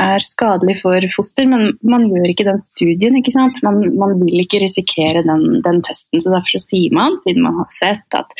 er, 0.00 0.24
skadelig 0.24 0.78
for 0.80 1.08
foster, 1.12 1.48
men 1.50 1.74
man 1.84 2.06
gjør 2.08 2.30
ikke 2.30 2.46
den 2.48 2.62
studien. 2.64 3.18
ikke 3.18 3.34
sant? 3.34 3.60
Man, 3.66 3.82
man 4.00 4.16
vil 4.22 4.40
ikke 4.40 4.62
risikere 4.62 5.24
den, 5.26 5.60
den, 5.66 5.82
testen. 5.84 6.22
så 6.22 6.32
Derfor 6.32 6.56
så 6.56 6.62
sier 6.64 6.94
man, 6.96 7.18
siden 7.24 7.44
man 7.44 7.60
har 7.60 7.68
sett 7.68 8.16
at 8.16 8.32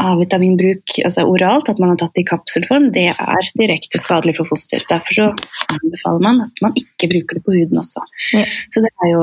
A-vitaminbruk 0.00 0.96
altså 1.04 1.26
oralt, 1.28 1.68
at 1.72 1.80
man 1.82 1.92
har 1.92 2.00
tatt 2.00 2.14
det 2.16 2.24
i 2.24 2.28
kapselform, 2.30 2.88
det 2.94 3.08
er 3.12 3.50
direkte 3.58 4.00
skadelig 4.02 4.36
for 4.38 4.48
foster. 4.48 4.84
Derfor 4.88 5.16
så 5.16 5.28
anbefaler 5.76 6.24
man 6.26 6.42
at 6.46 6.62
man 6.64 6.76
ikke 6.80 7.10
bruker 7.12 7.38
det 7.38 7.44
på 7.46 7.56
huden 7.56 7.82
også. 7.82 8.04
Ja. 8.36 8.46
Så 8.72 8.84
det 8.84 8.92
er 9.04 9.12
jo 9.12 9.22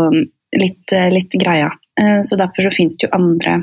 litt, 0.61 0.95
litt 1.13 1.37
greia. 1.41 1.71
Eh, 1.99 2.21
så 2.27 2.39
derfor 2.39 2.67
så 2.67 2.73
finnes 2.75 2.97
det 2.97 3.09
jo 3.09 3.15
andre, 3.17 3.59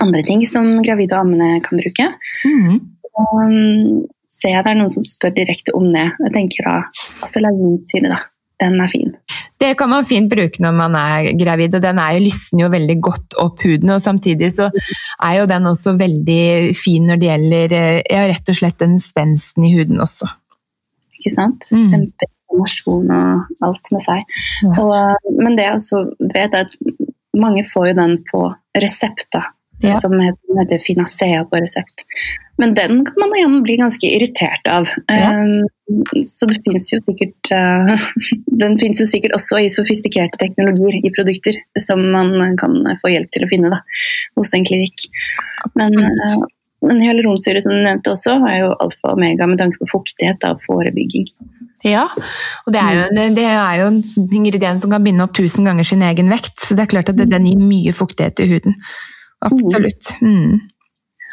andre 0.00 0.22
ting 0.26 0.44
som 0.48 0.78
gravide 0.86 1.16
og 1.16 1.26
ammende 1.26 1.62
kan 1.66 1.82
bruke. 1.82 2.10
Mm. 2.48 2.78
Og, 3.16 3.58
ser 4.36 4.52
jeg 4.52 4.64
det 4.66 4.72
er 4.74 4.76
noen 4.76 4.92
som 4.92 5.04
spør 5.06 5.32
direkte 5.32 5.72
om 5.76 5.86
det. 5.88 6.10
Jeg 6.26 6.32
tenker 6.34 6.66
da 6.66 6.74
syne 7.32 8.10
da 8.12 8.18
den 8.62 8.78
er 8.80 8.88
fin. 8.88 9.12
Det 9.60 9.72
kan 9.78 9.90
man 9.90 10.06
fint 10.08 10.30
bruke 10.32 10.62
når 10.62 10.76
man 10.76 10.96
er 10.98 11.30
gravid, 11.38 11.76
og 11.76 11.84
den 11.84 12.00
jo, 12.00 12.22
lysner 12.24 12.64
jo 12.64 12.70
veldig 12.72 12.96
godt 13.04 13.36
opp 13.42 13.64
huden. 13.64 13.92
og 13.94 14.02
Samtidig 14.04 14.52
så 14.56 14.70
er 14.70 15.34
jo 15.40 15.48
den 15.50 15.68
også 15.72 15.96
veldig 16.00 16.76
fin 16.76 17.08
når 17.10 17.20
det 17.20 17.30
gjelder 17.30 17.76
ja, 18.00 18.24
rett 18.32 18.52
og 18.52 18.58
slett 18.60 18.78
den 18.82 18.96
spensten 19.02 19.66
i 19.68 19.74
huden 19.76 20.00
også. 20.04 20.30
Ikke 21.18 21.34
sant? 21.34 21.68
Mm. 21.72 21.90
Kjempeinformasjon 21.92 23.12
og 23.16 23.66
alt 23.68 23.92
med 23.92 24.06
seg. 24.06 24.38
Ja. 24.64 24.72
Og, 24.84 25.30
men 25.40 25.58
det 25.58 25.68
jeg 25.68 25.80
også 25.80 26.06
vet, 26.20 26.56
er 26.56 26.64
at 26.64 26.76
mange 27.36 27.66
får 27.68 27.90
jo 27.90 28.00
den 28.00 28.18
på 28.30 28.46
resept. 28.80 29.28
da 29.36 29.46
ja. 29.82 30.00
som 30.00 30.14
heter 30.20 30.80
Finacea 30.86 31.44
på 31.44 31.56
resept. 31.56 32.06
Men 32.58 32.74
den 32.74 33.04
kan 33.04 33.20
man 33.20 33.34
igjen 33.36 33.62
bli 33.62 33.76
ganske 33.76 34.08
irritert 34.08 34.66
av. 34.70 34.88
Ja. 35.12 35.32
Um, 35.36 35.68
så 36.24 36.48
det 36.48 36.62
finnes 36.64 36.88
jo 36.92 36.98
sikkert 37.04 37.50
uh, 37.52 38.06
Den 38.62 38.78
fins 38.80 39.00
jo 39.02 39.06
sikkert 39.06 39.36
også 39.36 39.60
i 39.62 39.70
sofistikerte 39.70 40.40
teknologier 40.40 40.96
i 41.04 41.12
produkter 41.14 41.60
som 41.84 42.00
man 42.14 42.56
kan 42.58 42.78
få 43.02 43.12
hjelp 43.12 43.30
til 43.34 43.44
å 43.44 43.50
finne 43.50 43.72
da, 43.74 43.82
hos 44.40 44.54
en 44.56 44.64
klinikk. 44.66 45.04
Men, 45.76 45.98
uh, 46.00 46.46
men 46.86 47.02
hyaluronsyre 47.04 47.60
som 47.64 47.74
du 47.74 47.82
nevnte 47.84 48.14
også, 48.14 48.38
er 48.48 48.62
jo 48.62 48.72
alfa 48.72 49.12
og 49.12 49.18
omega 49.18 49.48
med 49.50 49.60
tanke 49.60 49.82
på 49.82 49.90
fuktighet 49.92 50.48
og 50.48 50.64
forebygging. 50.64 51.28
Ja, 51.84 52.06
og 52.64 52.72
det 52.72 52.80
er, 52.80 52.94
jo, 52.96 53.26
det 53.36 53.44
er 53.44 53.82
jo 53.82 53.90
en 53.92 54.00
ingrediens 54.34 54.80
som 54.82 54.90
kan 54.90 55.04
binde 55.04 55.22
opp 55.26 55.36
tusen 55.36 55.68
ganger 55.68 55.86
sin 55.86 56.00
egen 56.02 56.32
vekt. 56.32 56.56
Så 56.62 56.74
det 56.74 56.86
er 56.86 56.94
klart 56.94 57.12
at 57.12 57.20
den 57.20 57.46
gir 57.46 57.60
mye 57.60 57.92
fuktighet 57.94 58.40
i 58.42 58.48
huden. 58.54 58.80
Absolutt. 59.44 60.16
Mm. 60.22 60.56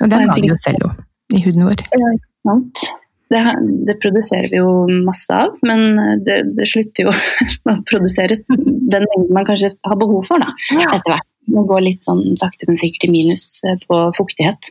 Og 0.01 0.12
den 0.12 0.27
har 0.27 0.41
vi 0.41 0.51
jo 0.51 0.60
selv 0.60 0.89
òg, 0.89 1.01
i 1.33 1.41
huden 1.45 1.67
vår. 1.69 1.83
Ja, 1.95 2.13
sant. 2.48 2.86
Det, 3.33 3.41
det, 3.88 3.95
produserer 4.03 4.50
vi 4.51 4.60
jo 4.60 4.86
masse 5.07 5.33
av, 5.33 5.55
men 5.65 5.95
det, 6.25 6.41
det 6.57 6.67
slutter 6.69 7.07
jo 7.07 7.13
å 7.72 7.77
produseres 7.89 8.43
den 8.50 9.07
mengden 9.07 9.31
man 9.33 9.48
kanskje 9.48 9.74
har 9.88 9.98
behov 10.00 10.27
for 10.27 10.43
da, 10.43 10.51
etter 10.75 11.07
hvert. 11.07 11.29
Det 11.43 11.63
går 11.67 11.81
litt 11.83 12.03
sånn 12.05 12.38
sakte, 12.39 12.67
men 12.69 12.77
sikkert 12.79 13.10
i 13.10 13.12
minus 13.12 13.45
eh, 13.67 13.75
på 13.83 13.98
fuktighet. 14.15 14.69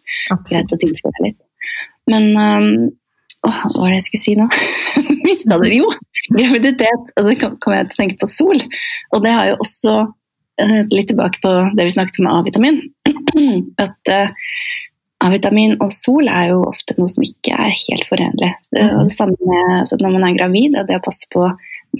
Greit 0.48 0.72
å 0.72 0.78
tilføre 0.80 1.26
litt. 1.26 1.36
Men 2.08 2.30
um, 2.32 2.68
åh, 3.44 3.58
hva 3.66 3.72
var 3.74 3.92
det 3.92 3.98
jeg 3.98 4.06
skulle 4.06 4.22
si 4.22 4.36
nå? 4.38 4.46
Mista 5.26 5.58
det 5.60 5.74
jo! 5.74 5.90
Graviditet. 6.32 7.12
Og 7.18 7.28
så 7.28 7.52
kom 7.60 7.76
jeg 7.76 7.90
til 7.90 7.96
å 7.96 8.00
tenke 8.00 8.18
på 8.22 8.30
sol. 8.30 8.64
Og 9.12 9.24
det 9.26 9.34
har 9.36 9.50
jo 9.52 9.58
også 9.66 9.98
litt 10.92 11.08
tilbake 11.10 11.40
på 11.42 11.50
det 11.76 11.88
vi 11.88 11.94
snakket 11.94 12.20
om 12.22 12.30
A-vitamin. 12.32 12.80
At 13.84 14.12
uh, 14.12 14.32
A-vitamin 15.22 15.76
og 15.82 15.92
sol 15.94 16.28
er 16.30 16.50
jo 16.50 16.62
ofte 16.66 16.96
noe 16.98 17.10
som 17.10 17.24
ikke 17.24 17.54
er 17.54 17.74
helt 17.74 18.08
forenlig. 18.08 18.50
Det, 18.72 18.82
mm. 18.82 19.04
det 19.08 19.16
samme 19.16 19.36
med 19.38 19.92
når 20.02 20.16
man 20.16 20.26
er 20.28 20.40
gravid, 20.40 20.80
det 20.88 20.98
å 20.98 21.04
passe 21.04 21.28
på 21.32 21.46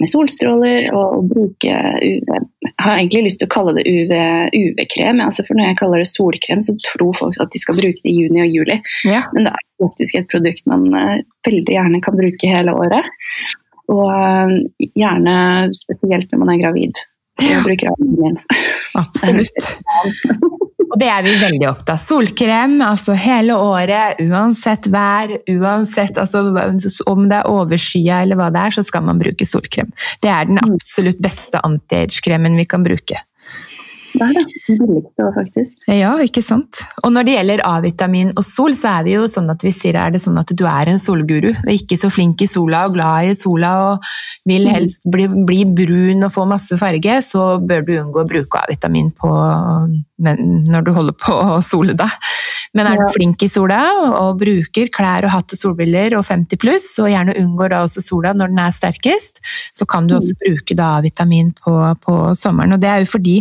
med 0.01 0.09
solstråler 0.09 0.87
og, 0.89 1.19
og 1.19 1.27
bruke 1.29 1.73
UV 2.01 2.31
Jeg 2.33 2.71
har 2.81 2.95
egentlig 2.95 3.27
lyst 3.27 3.39
til 3.43 3.45
å 3.45 3.53
kalle 3.53 3.75
det 3.77 3.85
UV-krem, 3.85 5.19
UV 5.21 5.25
altså 5.27 5.45
for 5.45 5.57
når 5.57 5.69
jeg 5.69 5.79
kaller 5.83 6.01
det 6.01 6.09
solkrem, 6.09 6.63
så 6.65 6.73
tror 6.81 7.13
folk 7.19 7.37
at 7.43 7.53
de 7.53 7.61
skal 7.61 7.77
bruke 7.77 8.01
det 8.01 8.09
i 8.09 8.15
juni 8.23 8.41
og 8.41 8.57
juli. 8.57 8.79
Ja. 9.05 9.21
Men 9.35 9.47
det 9.47 9.53
er 9.53 9.67
faktisk 9.85 10.17
et 10.19 10.31
produkt 10.33 10.65
man 10.71 10.87
uh, 10.97 11.21
veldig 11.47 11.77
gjerne 11.77 12.01
kan 12.03 12.17
bruke 12.17 12.49
hele 12.55 12.73
året. 12.73 13.13
Og 13.93 14.89
gjerne 14.95 15.35
spesielt 15.75 16.31
når 16.31 16.41
man 16.41 16.53
er 16.53 16.61
gravid. 16.63 17.01
Min. 17.41 18.37
Absolutt. 19.03 19.69
Og 20.93 20.99
det 21.01 21.07
er 21.09 21.23
vi 21.25 21.33
veldig 21.41 21.65
opptatt 21.71 21.95
av. 21.95 22.01
Solkrem 22.01 22.75
altså 22.85 23.15
hele 23.17 23.55
året, 23.57 24.21
uansett 24.21 24.85
vær, 24.93 25.33
uansett 25.49 26.19
altså, 26.21 26.43
om 27.09 27.25
det 27.31 27.39
er 27.39 27.49
overskya 27.49 28.21
eller 28.25 28.37
hva 28.37 28.51
det 28.53 28.67
er, 28.67 28.75
så 28.77 28.85
skal 28.85 29.07
man 29.07 29.21
bruke 29.21 29.47
solkrem. 29.47 29.89
Det 30.21 30.29
er 30.29 30.49
den 30.49 30.61
mm. 30.61 30.75
absolutt 30.75 31.21
beste 31.23 31.61
anti-age-kremen 31.65 32.59
vi 32.61 32.67
kan 32.69 32.85
bruke. 32.85 33.17
Det 34.13 34.21
er 34.21 34.35
det. 34.37 34.43
Billigste 34.67 35.25
òg, 35.25 35.33
faktisk. 35.35 35.85
Ja, 35.89 36.13
ikke 36.21 36.43
sant. 36.45 36.83
Og 37.03 37.13
når 37.15 37.27
det 37.27 37.35
gjelder 37.37 37.63
A-vitamin 37.67 38.31
og 38.37 38.45
sol, 38.45 38.75
så 38.77 38.99
er 38.99 39.07
vi 39.07 39.15
jo 39.15 39.25
sånn 39.31 39.49
at 39.51 39.65
vi 39.65 39.73
sier 39.73 39.97
er 39.99 40.13
det 40.13 40.21
sånn 40.23 40.37
at 40.39 40.53
du 40.53 40.65
er 40.69 40.91
en 40.91 41.01
solguru 41.01 41.49
og 41.53 41.71
ikke 41.73 41.97
så 41.99 42.11
flink 42.13 42.43
i 42.45 42.49
sola 42.49 42.85
og 42.87 42.97
glad 42.97 43.31
i 43.31 43.35
sola 43.37 43.73
og 43.87 44.07
vil 44.49 44.67
mm. 44.67 44.71
helst 44.75 45.07
bli, 45.09 45.27
bli 45.47 45.63
brun 45.65 46.27
og 46.27 46.33
få 46.33 46.45
masse 46.49 46.77
farge, 46.79 47.19
så 47.25 47.57
bør 47.63 47.85
du 47.87 47.93
unngå 47.99 48.23
å 48.23 48.29
bruke 48.29 48.63
A-vitamin 48.63 49.11
når 50.21 50.85
du 50.85 50.91
holder 50.93 51.15
på 51.17 51.35
å 51.57 51.61
sole 51.65 51.95
deg. 51.97 52.11
Men 52.73 52.87
er 52.89 52.97
du 52.97 53.05
flink 53.13 53.43
i 53.45 53.49
sola 53.51 53.79
og 54.17 54.39
bruker 54.41 54.89
klær 54.93 55.27
og 55.27 55.33
hatt 55.35 55.53
og 55.53 55.59
solbriller 55.59 56.15
og 56.17 56.25
50 56.25 56.59
pluss, 56.61 56.87
og 57.03 57.11
gjerne 57.11 57.35
unngår 57.37 57.69
da 57.69 57.83
også 57.85 58.01
sola 58.01 58.31
når 58.33 58.49
den 58.49 58.61
er 58.63 58.73
sterkest, 58.73 59.43
så 59.77 59.85
kan 59.89 60.09
du 60.09 60.15
også 60.17 60.33
mm. 60.33 60.39
bruke 60.41 60.77
da 60.77 60.89
vitamin 61.05 61.51
på, 61.53 61.75
på 62.01 62.17
sommeren. 62.37 62.73
Og 62.73 62.81
det 62.81 62.89
er 62.89 63.03
jo 63.03 63.11
fordi 63.13 63.37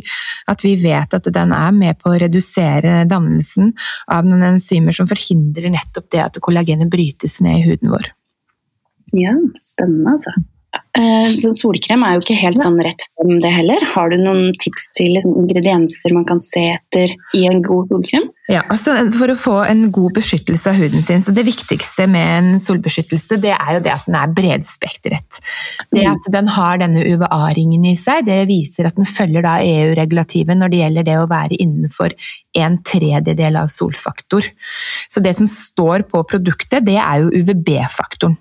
at 0.52 0.64
vi 0.64 0.74
vet 0.82 1.16
at 1.16 1.30
den 1.32 1.56
er 1.56 1.72
med 1.76 2.00
på 2.00 2.12
å 2.12 2.20
redusere 2.20 3.02
dannelsen 3.08 3.72
av 4.12 4.28
noen 4.28 4.50
enzymer 4.52 4.96
som 4.96 5.08
forhindrer 5.08 5.72
nettopp 5.72 6.10
det 6.12 6.24
at 6.26 6.42
kollagenet 6.44 6.92
brytes 6.92 7.40
ned 7.44 7.62
i 7.62 7.66
huden 7.70 7.94
vår. 7.94 8.12
Ja, 9.16 9.32
spennende 9.64 10.12
altså. 10.16 10.36
Eh, 10.92 11.38
så 11.40 11.54
solkrem 11.56 12.02
er 12.04 12.18
jo 12.18 12.20
ikke 12.20 12.34
helt 12.36 12.60
sånn 12.60 12.76
rett 12.84 13.06
frem, 13.14 13.38
det 13.40 13.48
heller. 13.48 13.84
Har 13.94 14.10
du 14.12 14.18
noen 14.20 14.50
tips 14.60 14.90
til 14.98 15.14
liksom, 15.16 15.38
ingredienser 15.40 16.12
man 16.12 16.26
kan 16.28 16.42
se 16.44 16.66
etter 16.74 17.14
i 17.38 17.46
en 17.48 17.62
god 17.64 17.88
solkrem? 17.88 18.26
Ja, 18.50 18.60
altså 18.66 18.98
For 19.14 19.32
å 19.32 19.36
få 19.38 19.54
en 19.70 19.86
god 19.94 20.18
beskyttelse 20.18 20.68
av 20.68 20.76
huden 20.82 21.00
sin, 21.00 21.24
så 21.24 21.32
det 21.32 21.46
viktigste 21.48 22.04
med 22.12 22.34
en 22.34 22.60
solbeskyttelse, 22.60 23.40
det 23.40 23.54
er 23.56 23.78
jo 23.78 23.82
det 23.86 23.94
at 23.94 24.04
den 24.10 24.18
er 24.20 24.36
bredspektret. 24.36 25.40
Det 25.88 26.04
mm. 26.04 26.12
at 26.12 26.30
den 26.36 26.52
har 26.58 26.84
denne 26.84 27.06
UVA-ringen 27.08 27.88
i 27.88 27.96
seg, 27.96 28.26
det 28.28 28.42
viser 28.52 28.90
at 28.90 29.00
den 29.00 29.08
følger 29.08 29.48
da 29.48 29.56
EU-regulativet 29.64 30.60
når 30.60 30.74
det 30.74 30.84
gjelder 30.84 31.08
det 31.08 31.18
å 31.22 31.26
være 31.32 31.56
innenfor 31.56 32.12
en 32.60 32.80
tredjedel 32.84 33.62
av 33.64 33.72
solfaktor. 33.72 34.52
Så 35.08 35.24
det 35.24 35.38
som 35.40 35.48
står 35.48 36.04
på 36.12 36.20
produktet, 36.28 36.84
det 36.84 37.00
er 37.00 37.24
jo 37.24 37.32
UVB-faktoren. 37.32 38.36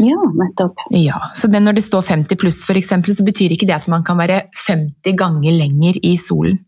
Ja, 0.00 0.16
nettopp. 0.32 0.80
Ja, 0.90 1.18
så 1.34 1.48
Når 1.48 1.76
det 1.76 1.84
står 1.84 2.02
50 2.02 2.38
pluss, 2.40 2.62
for 2.64 2.76
eksempel, 2.76 3.16
så 3.16 3.24
betyr 3.24 3.52
ikke 3.52 3.66
det 3.68 3.76
at 3.76 3.88
man 3.88 4.04
kan 4.04 4.18
være 4.18 4.46
50 4.66 5.16
ganger 5.16 5.52
lenger 5.52 5.98
i 6.02 6.16
solen. 6.16 6.58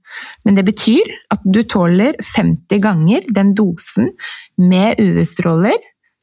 Men 0.44 0.54
det 0.54 0.64
betyr 0.68 1.08
at 1.32 1.40
du 1.44 1.62
tåler 1.62 2.16
50 2.20 2.82
ganger 2.84 3.24
den 3.28 3.54
dosen 3.54 4.12
med 4.56 5.00
UV-stråler, 5.00 5.76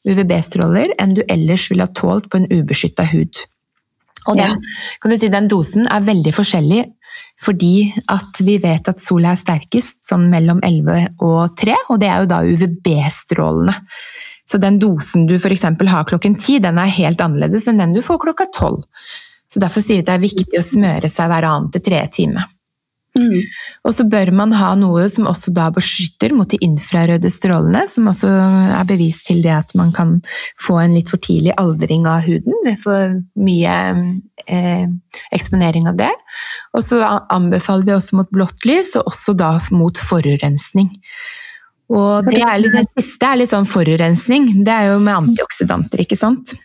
UVB-stråler, 0.05 0.93
enn 1.01 1.15
du 1.17 1.23
ellers 1.27 1.69
ville 1.71 1.85
ha 1.87 1.93
tålt 1.93 2.29
på 2.29 2.37
en 2.41 2.49
ubeskytta 2.51 3.07
hud. 3.09 3.45
Og 4.25 4.37
den, 4.37 4.61
kan 5.01 5.11
du 5.11 5.17
si, 5.17 5.29
den 5.29 5.49
dosen 5.49 5.89
er 5.89 6.05
veldig 6.05 6.33
forskjellig 6.33 6.85
fordi 7.41 7.89
at 8.11 8.39
vi 8.47 8.55
vet 8.63 8.87
at 8.87 9.01
sola 9.03 9.33
er 9.33 9.39
sterkest 9.39 10.05
sånn 10.07 10.29
mellom 10.31 10.61
11 10.63 11.17
og 11.25 11.57
3, 11.59 11.73
og 11.91 11.99
det 11.99 12.07
er 12.07 12.21
jo 12.23 12.29
da 12.31 12.37
UVB-strålene. 12.47 13.75
Så 14.45 14.59
den 14.61 14.79
dosen 14.79 15.25
du 15.29 15.35
f.eks. 15.39 15.63
har 15.63 16.09
klokken 16.09 16.35
ti, 16.37 16.59
den 16.61 16.77
er 16.81 16.91
helt 16.99 17.21
annerledes 17.21 17.67
enn 17.67 17.81
den 17.81 17.95
du 17.95 18.01
får 18.05 18.21
klokka 18.27 18.49
tolv. 18.53 18.83
Så 19.51 19.61
derfor 19.61 19.81
sier 19.81 19.99
vi 19.99 20.05
at 20.05 20.09
det 20.09 20.17
er 20.17 20.25
viktig 20.25 20.59
å 20.59 20.65
smøre 20.65 21.09
seg 21.11 21.31
hver 21.31 21.47
annen 21.49 21.71
til 21.73 21.83
tredje 21.85 22.11
time. 22.21 22.45
Mm. 23.15 23.45
Og 23.87 23.93
så 23.95 24.03
bør 24.11 24.29
man 24.35 24.51
ha 24.57 24.73
noe 24.75 25.05
som 25.11 25.29
også 25.29 25.53
da 25.55 25.69
beskytter 25.73 26.33
mot 26.35 26.49
de 26.51 26.59
infrarøde 26.65 27.29
strålene, 27.31 27.85
som 27.87 28.09
også 28.11 28.27
er 28.27 28.89
bevis 28.89 29.21
til 29.27 29.39
det 29.45 29.53
at 29.55 29.71
man 29.79 29.93
kan 29.95 30.17
få 30.61 30.81
en 30.81 30.97
litt 30.97 31.11
for 31.11 31.23
tidlig 31.23 31.53
aldring 31.61 32.09
av 32.11 32.27
huden 32.27 32.59
ved 32.65 32.81
for 32.81 33.15
mye 33.39 33.77
eh, 34.51 34.85
eksponering 35.35 35.87
av 35.91 36.01
det. 36.01 36.11
Og 36.75 36.83
så 36.83 36.99
anbefaler 37.31 37.87
vi 37.87 37.95
også 37.95 38.19
mot 38.19 38.35
blått 38.35 38.67
lys, 38.67 38.97
og 38.99 39.13
også 39.13 39.37
da 39.39 39.55
mot 39.71 40.01
forurensning. 40.11 40.91
Og 41.93 42.25
det, 42.25 42.41
litt, 42.63 42.73
det, 42.73 42.85
siste 42.97 43.29
er 43.29 43.41
litt 43.41 43.51
sånn 43.51 43.67
forurensning. 43.69 44.47
Det 44.65 44.73
er 44.73 44.93
jo 44.93 45.01
med 45.03 45.29
antioksidanter, 45.29 46.01
ikke 46.05 46.17
sant? 46.17 46.55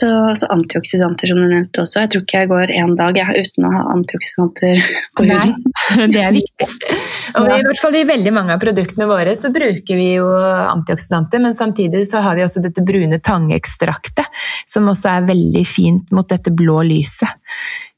Så, 0.00 0.08
så, 0.38 0.46
antioksidanter, 0.54 1.28
som 1.28 1.36
du 1.36 1.46
nevnte 1.50 1.82
også. 1.82 2.00
Jeg 2.04 2.10
tror 2.12 2.22
ikke 2.24 2.38
jeg 2.40 2.48
går 2.50 2.70
en 2.78 2.94
dag 2.96 3.18
ja, 3.20 3.26
uten 3.36 3.66
å 3.68 3.72
ha 3.74 3.82
antioksidanter 3.92 4.80
på 5.18 5.26
huden. 5.28 5.56
Nei, 5.60 6.06
det 6.14 6.22
er 6.24 6.36
viktig. 6.38 6.68
Og 7.38 7.46
i 7.52 7.60
hvert 7.66 7.78
fall 7.82 7.98
i 7.98 8.06
veldig 8.08 8.32
mange 8.34 8.56
av 8.56 8.62
produktene 8.62 9.06
våre 9.10 9.36
så 9.38 9.52
bruker 9.54 9.98
vi 9.98 10.08
jo 10.16 10.26
antioksidanter, 10.30 11.42
men 11.44 11.54
samtidig 11.54 12.02
så 12.08 12.24
har 12.24 12.38
vi 12.38 12.46
også 12.46 12.62
dette 12.64 12.82
brune 12.86 13.20
tangekstraktet, 13.22 14.26
som 14.66 14.88
også 14.90 15.12
er 15.12 15.28
veldig 15.28 15.62
fint 15.68 16.10
mot 16.16 16.26
dette 16.26 16.50
blå 16.54 16.80
lyset. 16.88 17.30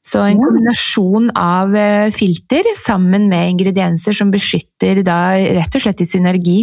Så 0.03 0.19
en 0.19 0.41
kombinasjon 0.41 1.29
av 1.39 1.75
eh, 1.79 2.09
filter 2.11 2.67
sammen 2.75 3.29
med 3.31 3.53
ingredienser 3.53 4.15
som 4.17 4.33
beskytter 4.33 4.99
da 5.05 5.19
rett 5.59 5.77
og 5.79 5.85
slett 5.85 6.03
i 6.03 6.09
synergi 6.09 6.57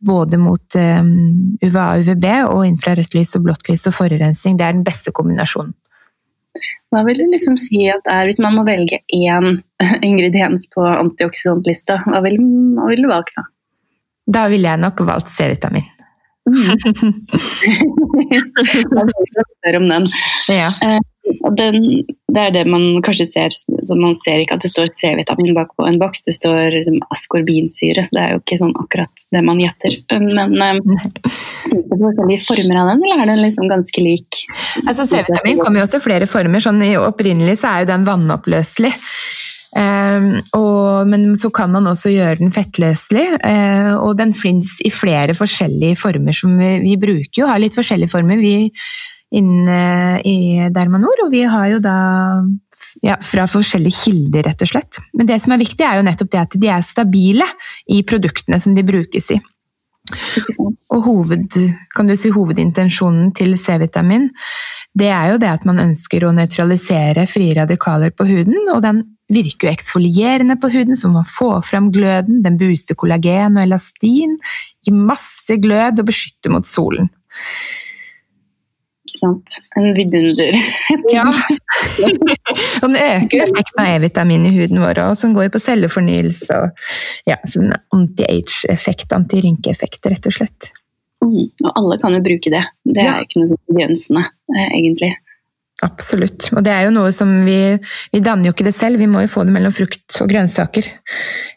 både 0.00 0.40
mot 0.40 0.74
UVA 0.74 1.84
og 1.92 2.08
UVB 2.08 2.26
og 2.48 2.64
infrarødt 2.64 3.14
lys 3.14 3.36
og 3.36 3.44
blått 3.44 3.68
lys 3.68 3.84
og 3.90 3.94
forurensning, 3.98 4.56
det 4.56 4.64
er 4.64 4.78
den 4.78 4.86
beste 4.86 5.12
kombinasjonen. 5.12 5.74
Hva 6.90 7.04
vil 7.06 7.20
du 7.22 7.26
liksom 7.30 7.56
si 7.60 7.84
at 7.90 8.08
er, 8.10 8.26
Hvis 8.26 8.40
man 8.42 8.56
må 8.58 8.64
velge 8.66 9.00
én 9.14 9.60
ingrediens 10.08 10.66
på 10.74 10.82
antioksidantlista, 10.82 12.00
hva 12.06 12.22
vil, 12.26 12.40
hva 12.76 12.90
vil 12.90 13.04
du 13.04 13.10
valge 13.10 13.36
da? 13.36 13.46
Da 14.30 14.46
ville 14.50 14.70
jeg 14.70 14.82
nok 14.82 15.02
valgt 15.06 15.30
C-vitamin. 15.34 15.86
Mm. 16.50 17.14
om 19.80 19.88
den. 19.90 20.06
Ja. 20.50 20.70
Eh, 20.86 21.00
den, 21.58 21.76
det 22.34 22.42
er 22.42 22.54
det 22.54 22.64
man 22.70 22.84
kanskje 23.04 23.26
ser 23.30 23.54
så 23.54 23.96
Man 23.98 24.16
ser 24.24 24.42
ikke 24.42 24.56
at 24.58 24.64
det 24.64 24.70
står 24.72 24.92
C-vitamin 24.98 25.54
bak 25.56 25.72
på 25.78 25.86
en 25.86 25.98
boks, 26.00 26.22
det 26.26 26.36
står 26.36 26.76
liksom, 26.76 27.00
askorbinsyre. 27.14 28.06
Det 28.12 28.22
er 28.22 28.34
jo 28.34 28.40
ikke 28.42 28.60
sånn 28.60 28.76
akkurat 28.78 29.26
det 29.34 29.42
man 29.46 29.60
gjetter. 29.62 29.98
Men 30.12 30.80
um, 30.80 30.96
forskjellige 31.90 32.46
former 32.46 32.82
av 32.82 32.92
den, 32.92 33.04
eller 33.04 33.24
er 33.24 33.32
den 33.32 33.44
liksom 33.44 33.70
ganske 33.70 34.04
lik? 34.04 34.42
Altså 34.86 35.06
C-vitamin 35.08 35.60
kommer 35.62 35.82
jo 35.82 35.88
også 35.88 36.00
i 36.00 36.06
flere 36.06 36.30
former. 36.30 36.62
sånn 36.62 36.82
Opprinnelig 37.00 37.60
så 37.60 37.74
er 37.74 37.84
jo 37.84 37.92
den 37.92 38.08
vannoppløselig. 38.08 38.94
Um, 39.70 40.40
og, 40.58 41.06
men 41.06 41.36
så 41.38 41.46
kan 41.54 41.70
man 41.70 41.86
også 41.86 42.10
gjøre 42.10 42.40
den 42.40 42.50
fettløselig, 42.50 43.26
uh, 43.38 43.92
og 44.02 44.16
den 44.18 44.32
fins 44.34 44.80
i 44.82 44.90
flere 44.90 45.36
forskjellige 45.38 45.98
former 46.00 46.34
som 46.34 46.56
vi, 46.58 46.72
vi 46.82 46.96
bruker 46.98 47.44
jo, 47.44 47.46
har 47.46 47.62
litt 47.62 47.78
forskjellige 47.78 48.10
former. 48.10 48.42
Vi 48.42 48.72
inne 49.30 50.20
i 50.26 50.68
Dermanor, 50.74 51.26
og 51.26 51.30
vi 51.32 51.44
har 51.46 51.68
jo 51.74 51.78
da 51.84 51.96
ja, 53.04 53.16
fra 53.22 53.46
forskjellige 53.50 54.02
kilder, 54.04 54.48
rett 54.48 54.64
og 54.64 54.72
slett. 54.72 55.00
Men 55.14 55.28
det 55.28 55.38
som 55.42 55.54
er 55.54 55.62
viktig, 55.62 55.84
er 55.86 56.00
jo 56.00 56.06
nettopp 56.08 56.32
det 56.32 56.42
at 56.42 56.58
de 56.58 56.72
er 56.72 56.84
stabile 56.86 57.46
i 57.90 58.02
produktene 58.06 58.60
som 58.62 58.74
de 58.76 58.86
brukes 58.86 59.30
i. 59.36 59.38
Og 60.90 61.04
hoved, 61.04 61.54
kan 61.94 62.08
du 62.08 62.16
si, 62.18 62.32
hovedintensjonen 62.34 63.30
til 63.36 63.54
C-vitamin 63.60 64.30
det 64.98 65.06
er 65.14 65.28
jo 65.30 65.38
det 65.38 65.50
at 65.52 65.66
man 65.68 65.78
ønsker 65.84 66.24
å 66.26 66.32
nøytralisere 66.34 67.28
frie 67.30 67.54
radikaler 67.54 68.10
på 68.10 68.26
huden, 68.26 68.58
og 68.74 68.80
den 68.82 69.04
virker 69.30 69.68
jo 69.68 69.74
eksfolierende 69.76 70.56
på 70.58 70.72
huden, 70.72 70.98
så 70.98 71.12
man 71.12 71.28
får 71.28 71.60
fram 71.68 71.92
gløden, 71.94 72.40
den 72.42 72.58
booster 72.58 72.98
kollagen 72.98 73.54
og 73.54 73.62
elastin, 73.62 74.34
gir 74.82 74.98
masse 74.98 75.60
glød 75.62 76.02
og 76.02 76.10
beskytter 76.10 76.56
mot 76.56 76.66
solen 76.66 77.12
sant. 79.20 79.56
En 79.78 79.92
vidunder. 79.96 80.58
ja. 81.16 81.26
og 81.28 82.86
den 82.88 82.98
øker 82.98 83.44
effekten 83.44 83.82
av 83.84 83.94
E-vitamin 83.94 84.48
i 84.48 84.54
huden 84.56 84.82
vår, 84.82 85.02
og 85.06 85.16
som 85.20 85.34
går 85.36 85.52
på 85.54 85.62
cellefornyelse 85.62 86.60
og 86.64 86.84
ja, 87.30 87.38
sånn 87.48 87.72
anti-age-effekt, 87.96 89.12
anti-rynkeeffekt, 89.16 90.10
rett 90.12 90.30
og 90.30 90.38
slett. 90.40 90.70
Mm, 91.24 91.50
og 91.66 91.72
alle 91.74 91.98
kan 92.00 92.16
jo 92.16 92.22
bruke 92.24 92.52
det. 92.52 92.62
Det 92.88 93.02
er 93.04 93.12
ja. 93.12 93.18
ikke 93.24 93.42
noe 93.42 93.52
sånn 93.52 93.64
begrensende, 93.68 94.24
eh, 94.56 94.70
egentlig. 94.70 95.12
Absolutt. 95.84 96.50
Og 96.52 96.64
det 96.64 96.72
er 96.74 96.86
jo 96.86 96.92
noe 96.92 97.08
som 97.16 97.30
vi 97.46 97.60
Vi 98.12 98.20
danner 98.20 98.50
jo 98.50 98.52
ikke 98.52 98.66
det 98.66 98.76
selv, 98.76 99.00
vi 99.00 99.08
må 99.08 99.22
jo 99.24 99.30
få 99.32 99.46
det 99.48 99.54
mellom 99.54 99.72
frukt 99.72 100.18
og 100.20 100.28
grønnsaker. 100.28 100.84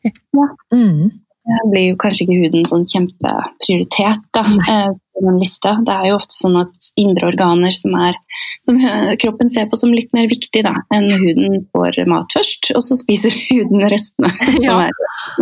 Ja. 0.05 0.47
Mm. 0.71 1.11
Det 1.43 1.63
blir 1.71 1.89
jo 1.89 1.95
kanskje 1.99 2.23
ikke 2.23 2.39
huden 2.39 2.67
sånn 2.69 2.85
kjempeprioritet 2.87 4.21
da, 4.35 4.43
eh, 4.47 4.91
på 4.95 5.02
den 5.21 5.37
lista. 5.41 5.75
Det 5.85 5.93
er 5.93 6.09
jo 6.09 6.17
ofte 6.17 6.35
sånn 6.37 6.57
at 6.63 6.87
indre 6.99 7.29
organer 7.29 7.73
som, 7.75 7.93
er, 8.01 8.17
som 8.65 8.79
kroppen 9.21 9.51
ser 9.53 9.69
på 9.69 9.79
som 9.79 9.93
litt 9.93 10.11
mer 10.15 10.27
viktig 10.31 10.63
da, 10.65 10.75
enn 10.93 11.09
huden 11.11 11.61
får 11.75 12.01
mat 12.09 12.33
først, 12.33 12.71
og 12.77 12.83
så 12.85 12.97
spiser 12.99 13.35
huden 13.51 13.85
restene. 13.93 14.33
Ja. 14.63 14.79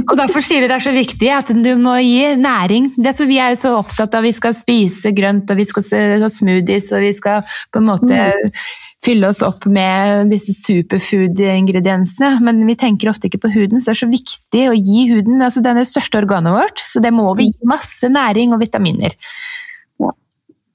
og 0.03 0.13
Derfor 0.19 0.45
sier 0.45 0.63
vi 0.63 0.69
det 0.71 0.77
er 0.77 0.87
så 0.89 0.95
viktig 0.95 1.33
at 1.35 1.53
du 1.55 1.71
må 1.79 1.97
gi 2.03 2.35
næring. 2.41 2.91
Det 2.97 3.15
vi 3.21 3.37
er 3.41 3.53
jo 3.53 3.61
så 3.63 3.75
opptatt 3.79 4.15
av 4.17 4.25
vi 4.25 4.33
skal 4.35 4.55
spise 4.57 5.11
grønt, 5.15 5.51
og 5.51 5.59
vi 5.59 5.67
skal 5.69 5.85
ha 6.23 6.31
smoothies, 6.31 6.91
og 6.95 7.05
vi 7.05 7.11
skal 7.17 7.43
på 7.71 7.81
en 7.81 7.91
måte 7.91 8.15
mm 8.31 8.89
fylle 9.05 9.31
oss 9.31 9.41
opp 9.45 9.65
med 9.65 10.29
disse 10.31 10.53
superfood-ingrediensene, 10.59 12.41
men 12.45 12.61
vi 12.67 12.77
tenker 12.77 13.09
ofte 13.09 13.29
ikke 13.29 13.41
på 13.47 13.53
huden, 13.55 13.81
så 13.81 13.89
det 13.89 13.95
er 13.95 14.01
så 14.03 14.11
viktig 14.11 14.65
å 14.69 14.75
gi 14.77 15.07
huden 15.09 15.41
altså 15.41 15.63
Den 15.65 15.79
er 15.79 15.85
det 15.85 15.93
største 15.93 16.21
organet 16.21 16.53
vårt, 16.53 16.83
så 16.85 17.01
det 17.01 17.13
må 17.15 17.25
vi 17.39 17.49
gi 17.49 17.69
masse 17.69 18.09
næring 18.11 18.53
og 18.53 18.61
vitaminer. 18.61 19.17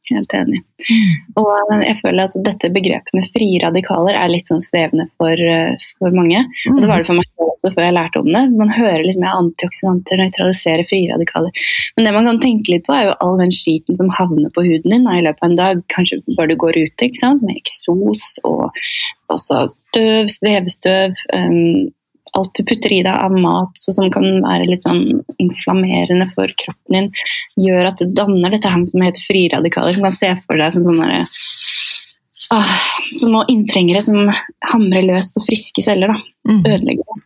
Helt 0.07 0.35
enig. 0.39 0.61
Og 1.41 1.73
jeg 1.83 1.97
føler 1.99 2.29
at 2.29 2.35
dette 2.47 2.71
begrepet 2.71 3.17
med 3.17 3.27
frie 3.35 3.59
radikaler 3.65 4.15
er 4.15 4.31
litt 4.31 4.47
sånn 4.47 4.63
svevende 4.63 5.09
for, 5.19 5.35
eh, 5.35 5.75
for 5.99 6.15
mange. 6.15 6.45
Og 6.71 6.79
det 6.79 6.91
var 6.91 7.03
det 7.03 7.09
for 7.09 7.19
meg 7.19 7.27
også 7.43 7.73
før 7.75 7.87
jeg 7.89 7.97
lærte 7.97 8.23
om 8.23 8.31
det. 8.31 8.45
Man 8.55 8.71
hører 8.71 9.03
liksom 9.03 9.27
at 9.27 9.41
antioksidanter 9.41 10.21
nøytraliserer 10.21 10.87
frie 10.87 11.11
radikaler. 11.11 11.67
Men 11.97 12.07
det 12.07 12.15
man 12.15 12.31
kan 12.31 12.41
tenke 12.45 12.75
litt 12.75 12.87
på, 12.87 12.95
er 12.95 13.09
jo 13.09 13.19
all 13.25 13.37
den 13.43 13.55
skiten 13.55 13.99
som 13.99 14.13
havner 14.15 14.53
på 14.55 14.63
huden 14.69 14.95
din 14.95 15.11
i 15.11 15.25
løpet 15.27 15.43
av 15.43 15.51
en 15.51 15.59
dag. 15.59 15.83
Kanskje 15.93 16.23
bare 16.37 16.53
du 16.53 16.57
går 16.63 16.79
ute 16.79 17.11
med 17.43 17.57
eksos 17.57 18.39
og 18.47 18.71
støv, 19.35 20.31
svevestøv. 20.31 21.19
Um, 21.35 21.91
alt 22.39 22.53
du 22.57 22.65
putter 22.69 22.93
i 22.93 23.03
deg 23.07 23.13
av 23.13 23.35
mat 23.35 23.79
som 23.81 24.11
kan 24.13 24.27
være 24.45 24.69
litt 24.69 24.87
sånn 24.87 25.23
inflammerende 25.43 26.29
for 26.33 26.53
kroppen 26.63 26.97
din, 26.97 27.11
gjør 27.67 27.91
at 27.91 28.03
du 28.03 28.13
danner 28.17 28.55
dette 28.55 28.71
her 28.71 28.87
som 28.91 29.07
heter 29.07 29.27
friradikaler, 29.27 29.97
som 29.97 30.09
kan 30.09 30.19
se 30.19 30.33
for 30.45 30.61
deg 30.61 30.75
som 30.75 30.87
sånne 30.87 31.23
ah, 32.55 32.75
små 33.21 33.45
inntrengere 33.49 34.03
som 34.03 34.31
hamrer 34.73 35.07
løs 35.07 35.33
på 35.35 35.45
friske 35.47 35.85
celler. 35.87 36.13
da, 36.15 36.53
mm. 36.53 36.63
Ødelegger 36.65 37.23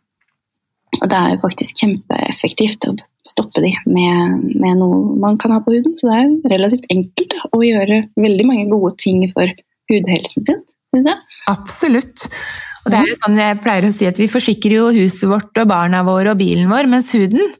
Og 1.00 1.06
det 1.10 1.18
er 1.18 1.34
jo 1.34 1.42
faktisk 1.44 1.84
kjempeeffektivt 1.84 2.88
å 2.90 2.96
stoppe 3.26 3.62
de 3.62 3.72
med, 3.86 4.46
med, 4.56 4.80
noe 4.80 5.18
man 5.20 5.38
kan 5.40 5.54
ha 5.54 5.60
på 5.64 5.74
huden. 5.76 5.94
Så 5.98 6.08
det 6.08 6.18
er 6.18 6.56
relativt 6.56 6.88
enkelt 6.92 7.36
å 7.52 7.62
gjøre 7.64 8.04
veldig 8.20 8.48
mange 8.48 8.66
gode 8.72 8.96
ting 9.02 9.22
for 9.32 9.52
hudhelsen 9.90 10.46
sin. 10.48 10.64
Absolutt. 11.50 12.26
Og 12.80 12.92
det 12.92 12.98
er 12.98 13.08
jo 13.10 13.16
sånn 13.18 13.38
jeg 13.38 13.58
pleier 13.60 13.84
å 13.84 13.92
si 13.92 14.06
at 14.08 14.18
Vi 14.20 14.28
forsikrer 14.30 14.76
jo 14.78 14.88
huset 14.94 15.28
vårt 15.28 15.58
og 15.60 15.68
barna 15.68 16.00
våre 16.06 16.32
og 16.32 16.40
bilen 16.40 16.70
vår, 16.70 16.88
mens 16.90 17.12
huden 17.16 17.52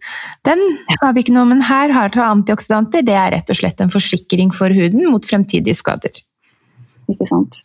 den 0.49 0.63
har 1.03 1.15
vi 1.15 1.25
ikke 1.25 1.35
noe. 1.37 1.49
Men 1.51 1.61
her 1.67 1.93
har 1.93 2.13
det 2.13 2.23
antioksidanter. 2.25 3.05
Det 3.07 3.17
er 3.17 3.35
rett 3.37 3.53
og 3.53 3.59
slett 3.59 3.83
en 3.85 3.93
forsikring 3.93 4.53
for 4.57 4.73
huden 4.73 5.11
mot 5.13 5.27
fremtidige 5.27 5.77
skader. 5.77 6.15
Ikke 7.11 7.27
sant. 7.29 7.61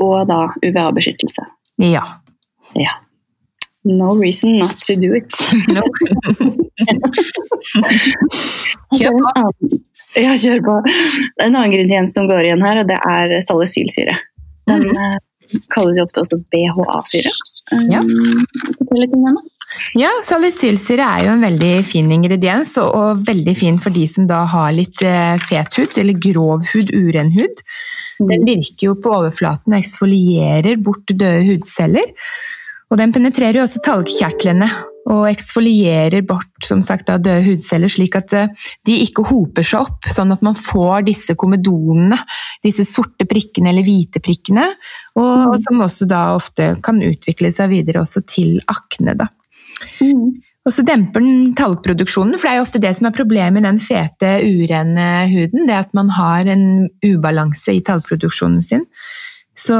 Og 0.00 0.22
da 0.28 0.46
UVA-beskyttelse. 0.62 1.44
Ja. 1.82 2.04
ja. 2.76 2.96
No 3.86 4.14
reason 4.16 4.58
not 4.58 4.80
to 4.86 4.96
do 4.96 5.12
it. 5.16 5.30
No. 5.76 5.82
kjør 8.96 9.12
på. 9.20 9.28
Ja, 10.16 10.32
kjør 10.40 10.60
på. 10.64 10.74
Det 10.86 11.44
er 11.44 11.48
en 11.48 11.56
annen 11.56 11.70
ingrediens 11.70 12.12
som 12.16 12.28
går 12.30 12.48
igjen 12.48 12.64
her, 12.64 12.82
og 12.82 12.90
det 12.90 12.98
er 13.04 13.38
salicylsyre. 13.44 14.16
Den 14.66 14.88
mm 14.88 15.25
kalles 15.72 15.98
jo 15.98 16.06
ofte 16.06 16.24
også 16.24 16.40
BHA-syre. 16.52 17.34
Ja. 17.90 18.00
Um, 18.00 19.38
ja, 19.98 20.10
salicylsyre 20.24 21.04
er 21.04 21.24
jo 21.26 21.34
en 21.34 21.42
veldig 21.42 21.72
fin 21.86 22.10
ingrediens, 22.14 22.76
og, 22.82 22.92
og, 22.94 23.22
veldig 23.26 23.54
fin 23.58 23.80
for 23.82 23.94
de 23.94 24.06
som 24.10 24.28
da 24.28 24.44
har 24.52 24.74
litt 24.76 25.02
eh, 25.04 25.34
fet 25.42 25.80
hud, 25.80 25.96
eller 26.00 26.20
grov 26.22 26.66
hud, 26.70 26.92
uren 26.94 27.32
hud. 27.34 27.64
Den 28.20 28.44
mm. 28.44 28.48
virker 28.48 28.90
jo 28.90 28.98
på 29.02 29.12
overflaten 29.18 29.74
og 29.74 29.80
eksfolierer 29.80 30.78
bort 30.82 31.10
døde 31.10 31.42
hudceller. 31.50 32.14
Og 32.90 33.00
den 33.00 33.14
penetrerer 33.14 33.58
jo 33.60 33.64
også 33.66 33.82
talgkjertlene 33.82 34.68
og 35.06 35.26
eksfolierer 35.30 36.24
bort 36.26 36.66
som 36.66 36.80
sagt, 36.82 37.06
døde 37.06 37.38
hudceller, 37.44 37.90
slik 37.90 38.16
at 38.18 38.32
eh, 38.34 38.70
de 38.86 38.96
ikke 39.04 39.22
hoper 39.28 39.66
seg 39.66 39.84
opp, 39.84 40.08
sånn 40.10 40.34
at 40.34 40.42
man 40.42 40.56
får 40.58 41.06
disse 41.06 41.36
komedonene, 41.38 42.18
disse 42.64 42.86
sorte 42.88 43.26
prikkene 43.30 43.70
eller 43.70 43.86
hvite 43.86 44.22
prikkene, 44.22 44.66
og, 45.14 45.22
mm. 45.22 45.44
og 45.52 45.60
som 45.62 45.84
også 45.86 46.08
da 46.10 46.22
ofte 46.34 46.72
kan 46.82 46.98
utvikle 47.06 47.52
seg 47.54 47.70
videre 47.74 48.02
også 48.02 48.24
til 48.26 48.58
akne. 48.72 49.14
Da. 49.18 49.30
Mm. 50.02 50.26
Og 50.66 50.74
så 50.74 50.82
demper 50.82 51.22
den 51.22 51.52
talgproduksjonen, 51.54 52.34
for 52.34 52.48
det 52.48 52.54
er 52.56 52.58
jo 52.58 52.66
ofte 52.66 52.82
det 52.82 52.96
som 52.98 53.06
er 53.06 53.14
problemet 53.14 53.54
med 53.54 53.68
den 53.68 53.78
fete, 53.82 54.32
urene 54.42 55.06
huden, 55.30 55.68
det 55.70 55.78
at 55.84 55.94
man 55.94 56.10
har 56.16 56.50
en 56.50 56.66
ubalanse 57.06 57.78
i 57.78 57.84
talgproduksjonen 57.86 58.66
sin. 58.66 58.82
Så 59.56 59.76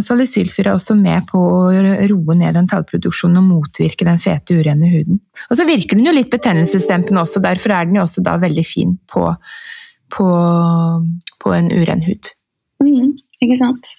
salicylsyre 0.00 0.70
er 0.70 0.78
også 0.78 0.96
med 0.96 1.26
på 1.28 1.38
å 1.38 1.64
roe 2.08 2.36
ned 2.38 2.56
den 2.56 2.68
tallproduksjonen 2.70 3.42
og 3.42 3.48
motvirke 3.50 4.06
den 4.08 4.20
fete, 4.22 4.56
urene 4.56 4.88
huden. 4.88 5.20
Og 5.50 5.58
så 5.58 5.66
virker 5.68 5.98
den 5.98 6.08
jo 6.08 6.14
litt 6.16 6.30
betennelsesdempende 6.32 7.20
også, 7.20 7.42
derfor 7.44 7.76
er 7.76 7.88
den 7.88 7.98
jo 8.00 8.06
også 8.06 8.24
da 8.24 8.38
veldig 8.40 8.64
fin 8.64 8.96
på, 9.12 9.26
på, 10.16 10.28
på 11.44 11.52
en 11.56 11.68
uren 11.74 12.04
hud. 12.06 12.32
Mm, 12.80 13.12
ikke 13.44 13.58
sant. 13.60 13.92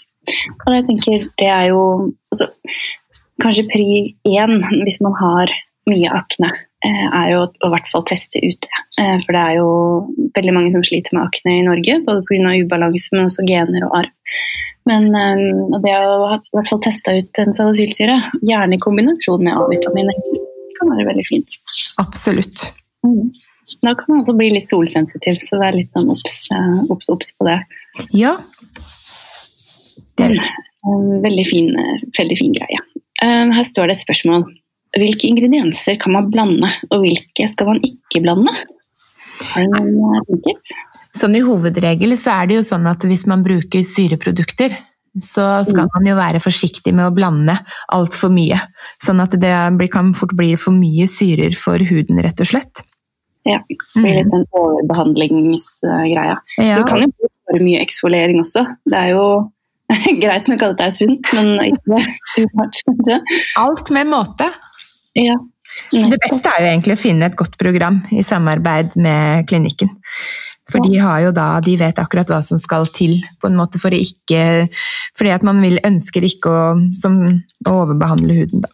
Og 0.66 0.74
jeg 0.74 0.88
tenker 0.90 1.30
det 1.42 1.50
er 1.50 1.70
jo 1.72 1.84
altså, 2.34 2.52
Kanskje 3.42 3.64
pri 3.72 3.86
én 4.30 4.60
hvis 4.86 5.00
man 5.02 5.16
har 5.18 5.50
mye 5.90 6.10
akne, 6.14 6.52
eh, 6.86 7.06
er 7.10 7.32
jo 7.32 7.40
å 7.48 7.48
i 7.50 7.72
hvert 7.74 7.88
fall 7.90 8.04
teste 8.06 8.38
ut 8.38 8.68
det. 8.68 8.82
Eh, 9.02 9.16
for 9.24 9.34
det 9.34 9.42
er 9.42 9.56
jo 9.58 9.70
veldig 10.36 10.54
mange 10.54 10.74
som 10.76 10.84
sliter 10.86 11.16
med 11.18 11.26
akne 11.26 11.56
i 11.58 11.64
Norge, 11.66 11.96
både 12.06 12.22
pga. 12.28 12.52
ubalanse, 12.62 13.10
men 13.16 13.26
også 13.26 13.48
gener 13.50 13.88
og 13.88 13.96
arv. 14.04 14.12
Men 14.89 15.10
um, 15.13 15.76
det 15.84 15.94
å 15.94 16.13
ha 16.32 16.38
i 16.39 16.56
hvert 16.58 16.70
fall 16.72 16.82
testa 16.82 17.13
ut 17.13 17.41
en 17.41 17.54
salicylsyre, 17.58 18.17
gjerne 18.41 18.78
i 18.78 18.82
kombinasjon 18.82 19.44
med 19.46 19.58
A-vitamin, 19.58 20.10
kan 20.80 20.94
være 20.94 21.08
veldig 21.12 21.26
fint. 21.28 21.58
Absolutt. 22.02 22.72
Mm. 23.06 23.30
Da 23.86 23.94
kan 23.96 24.10
man 24.10 24.24
også 24.24 24.36
bli 24.38 24.50
litt 24.56 24.72
solsensitiv, 24.72 25.39
så 25.46 25.62
er 25.63 25.78
litt 25.78 25.94
sånn 25.96 26.10
obs, 26.12 26.39
eh, 26.52 26.82
obs, 26.91 27.32
på 27.38 27.48
det. 27.48 27.60
Ja. 28.17 28.34
Det 30.17 30.32
er 30.32 30.41
en 30.89 31.22
veldig 31.24 31.46
fin, 31.48 31.70
veldig 32.17 32.39
fin 32.39 32.58
greie. 32.58 32.82
Um, 33.22 33.54
her 33.54 33.65
står 33.67 33.89
det 33.89 34.00
et 34.00 34.04
spørsmål. 34.04 34.48
Hvilke 34.98 35.30
ingredienser 35.30 35.96
kan 36.02 36.17
man 36.17 36.32
blande, 36.34 36.72
og 36.89 37.06
hvilke 37.06 37.48
skal 37.54 37.70
man 37.70 37.84
ikke 37.86 38.24
blande? 38.26 38.52
Har 39.54 39.70
du 39.70 39.94
noen 39.94 40.26
tanker? 40.28 40.82
Sånn 41.17 41.36
I 41.36 41.43
hovedregel 41.43 42.15
så 42.19 42.38
er 42.39 42.47
det 42.50 42.60
jo 42.60 42.63
sånn 42.65 42.88
at 42.88 43.04
hvis 43.08 43.26
man 43.28 43.43
bruker 43.43 43.84
syreprodukter, 43.84 44.74
så 45.19 45.45
skal 45.67 45.89
mm. 45.89 45.91
man 45.91 46.08
jo 46.08 46.15
være 46.15 46.39
forsiktig 46.43 46.93
med 46.95 47.10
å 47.10 47.15
blande 47.15 47.58
altfor 47.91 48.32
mye. 48.32 48.60
Sånn 49.04 49.19
at 49.24 49.36
det 49.41 49.89
kan 49.91 50.13
fort 50.15 50.32
bli 50.38 50.54
for 50.56 50.76
mye 50.76 51.08
syrer 51.12 51.56
for 51.58 51.84
huden, 51.84 52.21
rett 52.24 52.39
og 52.43 52.52
slett. 52.54 52.86
Ja, 53.43 53.60
det 53.67 53.78
blir 53.95 54.19
litt 54.21 54.30
mm. 54.30 54.38
en 54.38 54.45
overbehandlingsgreia. 54.56 56.38
Ja. 56.62 56.78
Du 56.78 56.86
kan 56.88 57.04
jo 57.04 57.10
bruke 57.12 57.34
for 57.50 57.65
mye 57.65 57.82
eksfoliering 57.84 58.43
også. 58.43 58.63
Det 58.88 59.00
er 59.00 59.15
jo 59.15 59.26
greit 60.24 60.52
nok 60.52 60.67
at 60.69 60.78
det 60.80 60.88
er 60.88 60.97
sunt, 61.02 61.32
men 61.36 61.56
ikke 61.74 62.04
too 62.38 62.52
much, 62.60 62.84
kanskje. 62.88 63.17
Alt 63.60 63.91
med 63.91 64.12
måte. 64.13 64.47
Ja. 65.17 65.36
Det 65.91 66.19
beste 66.19 66.52
er 66.52 66.65
jo 66.65 66.69
egentlig 66.74 66.95
å 66.97 67.00
finne 67.00 67.28
et 67.28 67.38
godt 67.39 67.58
program 67.60 68.02
i 68.12 68.24
samarbeid 68.28 68.95
med 69.02 69.47
klinikken. 69.50 69.91
For 70.69 70.84
de 70.86 71.00
har 71.02 71.24
jo 71.26 71.32
da, 71.36 71.47
de 71.63 71.74
vet 71.80 71.97
akkurat 72.00 72.30
hva 72.30 72.41
som 72.45 72.60
skal 72.62 72.86
til, 72.93 73.17
på 73.41 73.50
en 73.50 73.58
måte 73.58 73.82
for 73.82 73.93
ikke 73.95 74.67
Fordi 75.17 75.34
at 75.34 75.43
man 75.47 75.62
vil, 75.63 75.80
ønsker 75.88 76.24
ikke 76.28 76.52
å, 76.52 76.62
som, 76.97 77.17
å 77.65 77.74
overbehandle 77.82 78.38
huden, 78.43 78.67
da. 78.67 78.71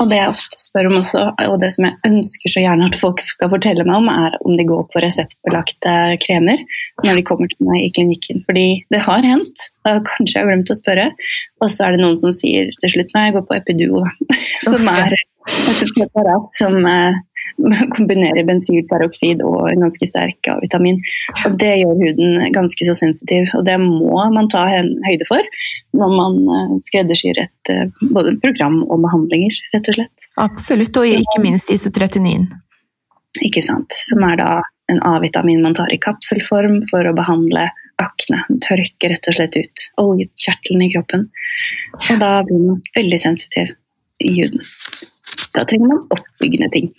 Og 0.00 0.08
det 0.08 0.16
jeg 0.16 0.32
ofte 0.32 0.56
spør 0.56 0.86
om 0.88 0.98
også, 1.02 1.22
og 1.44 1.56
det 1.60 1.68
som 1.74 1.84
jeg 1.84 1.98
ønsker 2.08 2.52
så 2.52 2.62
gjerne 2.62 2.86
at 2.88 2.96
folk 2.96 3.20
skal 3.26 3.50
fortelle 3.52 3.84
meg 3.84 3.98
om, 3.98 4.06
er 4.08 4.36
om 4.48 4.54
de 4.56 4.64
går 4.64 4.86
på 4.88 5.02
reseptbelagte 5.04 5.96
kremer 6.24 6.62
når 7.04 7.20
de 7.20 7.24
kommer 7.28 7.50
til 7.52 7.68
meg 7.68 7.84
i 7.84 7.90
klinikken. 7.92 8.40
Fordi 8.46 8.64
det 8.94 9.02
har 9.04 9.26
hendt. 9.28 9.66
Kanskje 9.84 10.38
jeg 10.38 10.40
har 10.40 10.48
glemt 10.48 10.72
å 10.72 10.78
spørre. 10.78 11.10
Og 11.60 11.72
så 11.72 11.84
er 11.84 11.96
det 11.96 12.04
noen 12.04 12.16
som 12.20 12.32
sier 12.36 12.72
til 12.80 12.94
slutt 12.94 13.12
nei, 13.12 13.26
jeg 13.28 13.36
går 13.36 13.44
på 13.50 13.58
Epiduo, 13.58 14.00
da. 14.06 14.38
Som 14.70 14.88
er 14.92 15.18
et 15.18 15.92
preparat 15.96 16.58
som 16.60 16.74
eh, 16.86 17.16
kombinerer 17.96 18.46
bensylperoksid 18.48 19.42
og 19.46 19.68
en 19.70 19.84
ganske 19.86 20.08
sterk 20.08 20.50
A-vitamin. 20.52 21.00
Og 21.46 21.58
Det 21.60 21.72
gjør 21.82 22.00
huden 22.04 22.46
ganske 22.54 22.88
så 22.88 22.96
sensitiv, 22.96 23.50
og 23.58 23.66
det 23.68 23.76
må 23.82 24.22
man 24.34 24.50
ta 24.52 24.66
høyde 24.70 25.28
for 25.28 25.44
når 25.96 26.16
man 26.16 26.40
eh, 26.54 26.74
skreddersyr 26.86 27.42
et 27.42 27.72
eh, 27.72 27.86
både 28.14 28.36
program 28.42 28.82
og 28.86 29.04
behandlinger, 29.04 29.54
rett 29.74 29.92
og 29.92 29.98
slett. 29.98 30.28
Absolutt, 30.40 30.96
og 30.96 31.08
ikke 31.10 31.42
minst 31.42 31.72
isotretinin. 31.74 32.48
Ikke 33.46 33.62
sant. 33.62 33.94
Som 34.08 34.24
er 34.26 34.38
da 34.40 34.50
en 34.90 35.02
A-vitamin 35.06 35.62
man 35.62 35.76
tar 35.78 35.90
i 35.94 36.00
kapselform 36.02 36.80
for 36.90 37.06
å 37.06 37.14
behandle 37.16 37.68
akne. 38.00 38.42
Den 38.48 38.62
tørker 38.64 39.14
rett 39.14 39.28
og 39.30 39.36
slett 39.36 39.58
ut 39.58 39.84
oljekjertelen 40.02 40.86
i 40.86 40.90
kroppen. 40.94 41.28
Og 42.00 42.22
da 42.22 42.32
blir 42.46 42.64
man 42.64 42.80
veldig 42.96 43.20
sensitiv 43.22 43.74
i 44.20 44.32
huden. 44.40 44.64
Da 45.54 45.64
trenger 45.66 45.92
man 45.92 46.02
oppbyggende 46.16 46.70
ting. 46.74 46.90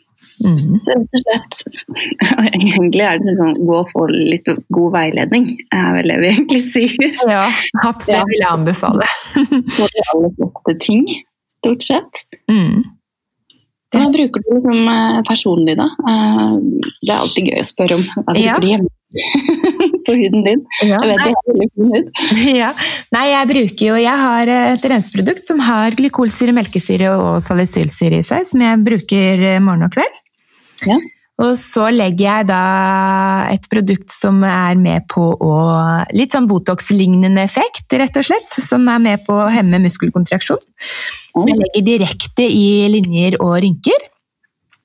Mm. 0.42 0.78
Så 0.86 0.96
rett 0.98 1.18
og 1.18 1.24
slett 1.24 1.60
Egentlig 2.56 3.04
er 3.06 3.20
det 3.22 3.36
sånn 3.38 3.58
gå 3.68 3.76
og 3.82 3.90
få 3.92 4.08
litt 4.12 4.48
god 4.74 4.94
veiledning, 4.96 5.50
er 5.76 5.92
vel 6.00 6.14
det 6.14 6.20
vi 6.24 6.32
egentlig 6.36 6.62
sier. 6.70 7.20
Ja, 7.30 7.44
det 8.08 8.22
vil 8.32 8.40
jeg 8.42 8.50
anbefale. 8.52 9.06
På 9.76 9.90
de 9.92 10.08
aller 10.14 10.34
fleste 10.40 10.78
ting, 10.88 11.06
stort 11.60 11.86
sett. 11.86 12.24
Mm. 12.52 12.82
Hva 13.92 14.06
bruker 14.08 14.40
du 14.46 14.54
liksom 14.56 14.86
eh, 14.88 15.20
personlig, 15.28 15.74
da? 15.76 15.90
Eh, 16.08 16.52
det 17.04 17.12
er 17.12 17.18
alltid 17.20 17.50
gøy 17.52 17.60
å 17.60 17.68
spørre 17.68 17.98
om. 18.00 18.04
Hva 18.16 18.24
bruker 18.30 18.46
Ja. 18.48 18.58
du 18.64 18.68
hjemme 18.72 18.92
på 20.08 20.14
huden 20.16 20.46
din? 20.46 20.62
Ja, 20.88 21.02
Jeg 21.04 21.10
vet 21.10 21.26
du 21.26 21.34
har 21.36 21.48
veldig 21.50 21.68
fin 21.76 21.90
hud. 21.92 22.12
Ja. 22.56 22.70
Nei, 23.12 23.26
jeg 23.34 23.50
bruker 23.50 23.84
jo 23.90 23.98
Jeg 24.00 24.22
har 24.24 24.52
et 24.56 24.86
renseprodukt 24.94 25.44
som 25.44 25.60
har 25.68 25.92
glykolsyre, 26.00 26.56
melkesyre 26.56 27.12
og 27.20 27.42
salicylsyre 27.44 28.22
i 28.24 28.28
seg, 28.32 28.48
som 28.48 28.64
jeg 28.64 28.80
bruker 28.88 29.44
eh, 29.52 29.60
morgen 29.60 29.90
og 29.90 29.92
kveld. 29.98 30.22
Ja. 30.88 31.00
Og 31.42 31.56
så 31.58 31.88
legger 31.90 32.28
jeg 32.28 32.48
da 32.52 32.62
et 33.50 33.66
produkt 33.72 34.12
som 34.14 34.44
er 34.46 34.78
med 34.78 35.08
på 35.10 35.24
å 35.34 35.56
Litt 36.14 36.36
sånn 36.36 36.50
Botox-lignende 36.50 37.42
effekt, 37.42 37.88
rett 37.98 38.18
og 38.20 38.28
slett. 38.28 38.52
Som 38.62 38.86
er 38.92 39.02
med 39.02 39.24
på 39.26 39.34
å 39.34 39.50
hemme 39.50 39.82
muskelkontraksjon. 39.82 40.62
Som 41.32 41.50
jeg 41.50 41.62
legger 41.64 41.88
direkte 41.88 42.46
i 42.46 42.86
linjer 42.92 43.40
og 43.42 43.58
rynker. 43.64 44.10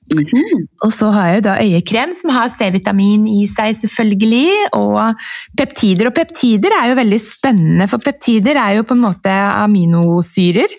Mhm. 0.07 0.63
Og 0.85 0.93
så 0.95 1.11
har 1.11 1.27
jeg 1.27 1.37
jo 1.37 1.45
da 1.49 1.55
øyekrem 1.59 2.13
som 2.15 2.31
har 2.31 2.47
C-vitamin 2.49 3.27
i 3.27 3.43
seg, 3.51 3.75
selvfølgelig, 3.75 4.71
og 4.79 5.19
peptider. 5.59 6.07
Og 6.07 6.15
peptider 6.15 6.71
er 6.79 6.89
jo 6.89 6.99
veldig 7.01 7.19
spennende, 7.21 7.89
for 7.91 7.99
peptider 7.99 8.55
er 8.55 8.77
jo 8.77 8.87
på 8.87 8.95
en 8.95 9.03
måte 9.03 9.33
aminosyrer. 9.51 10.71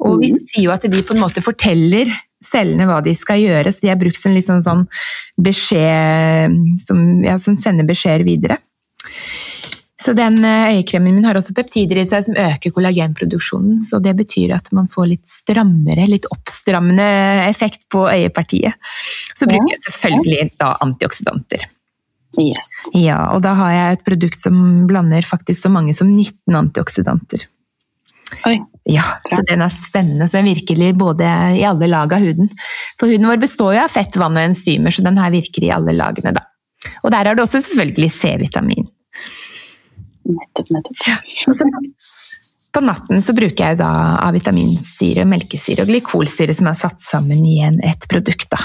Og 0.00 0.20
vi 0.20 0.30
Mhm. 0.30 0.38
sier 0.38 0.64
jo 0.64 0.70
at 0.70 0.82
de 0.82 1.02
på 1.02 1.14
en 1.14 1.20
måte 1.20 1.42
forteller 1.42 2.06
cellene 2.44 2.86
hva 2.88 3.00
de 3.04 3.14
skal 3.16 3.40
gjøre, 3.42 3.72
så 3.72 3.84
de 3.84 3.92
er 3.92 4.00
brukt 4.00 4.18
som 4.20 4.32
litt 4.32 4.48
sånn, 4.48 4.62
sånn 4.64 4.86
beskjed 5.40 6.56
som, 6.80 7.02
ja, 7.24 7.36
som 7.38 7.58
sender 7.60 7.88
beskjeder 7.88 8.24
videre. 8.26 8.60
Så 10.00 10.14
den 10.16 10.38
eh, 10.44 10.70
øyekremen 10.78 11.12
min 11.18 11.26
har 11.28 11.36
også 11.36 11.52
peptider 11.56 11.98
i 12.00 12.06
seg 12.08 12.24
som 12.24 12.38
øker 12.40 12.72
kollagenproduksjonen. 12.72 13.76
Så 13.84 14.00
det 14.00 14.14
betyr 14.16 14.54
at 14.56 14.70
man 14.72 14.88
får 14.88 15.10
litt 15.10 15.28
strammere, 15.28 16.06
litt 16.08 16.28
oppstrammende 16.32 17.04
effekt 17.50 17.84
på 17.92 18.06
øyepartiet. 18.08 18.78
Så 19.34 19.44
Ja. 19.44 19.52
bruker 19.52 19.74
jeg 19.74 19.84
selvfølgelig 19.90 20.56
da 20.56 20.72
antioksidanter. 20.80 21.68
Yes. 22.38 22.70
Ja, 22.94 23.34
og 23.34 23.42
da 23.42 23.52
har 23.58 23.72
jeg 23.74 23.98
et 23.98 24.04
produkt 24.06 24.40
som 24.40 24.86
blander 24.86 25.26
faktisk 25.26 25.66
så 25.66 25.70
mange 25.72 25.92
som 25.92 26.08
19 26.08 26.54
antioksidanter. 26.54 27.44
Oi. 28.46 28.56
Ja, 28.90 29.04
så 29.30 29.42
den 29.46 29.62
er 29.62 29.72
spennende. 29.74 30.28
Så 30.28 30.38
den 30.40 30.48
virker 30.50 30.80
både 30.98 31.26
i 31.58 31.64
alle 31.68 31.88
lag 31.90 32.12
av 32.14 32.22
huden. 32.24 32.48
For 33.00 33.10
huden 33.10 33.28
vår 33.28 33.42
består 33.42 33.74
jo 33.76 33.82
av 33.84 33.92
fett, 33.92 34.16
vann 34.20 34.38
og 34.38 34.42
enzymer, 34.42 34.94
så 34.94 35.04
den 35.06 35.20
her 35.20 35.32
virker 35.34 35.66
i 35.66 35.74
alle 35.74 35.94
lagene, 35.96 36.32
da. 36.36 36.46
Og 37.04 37.12
der 37.12 37.28
er 37.28 37.36
det 37.36 37.44
også 37.44 37.60
selvfølgelig 37.66 38.10
C-vitamin. 38.14 38.88
Nettopp, 40.30 40.70
nettopp. 40.72 41.04
Ja. 41.08 41.18
så 41.52 41.68
på 42.70 42.82
natten 42.86 43.22
så 43.22 43.34
bruker 43.34 43.72
jeg 43.72 43.80
da 43.80 43.90
A-vitaminsyre, 44.22 45.24
melkesyre 45.26 45.82
og 45.82 45.90
glykolsyre 45.90 46.54
som 46.54 46.68
er 46.70 46.78
satt 46.78 47.02
sammen 47.02 47.42
i 47.42 47.58
en, 47.66 47.80
et 47.82 48.06
produkt. 48.10 48.46
Da. 48.52 48.60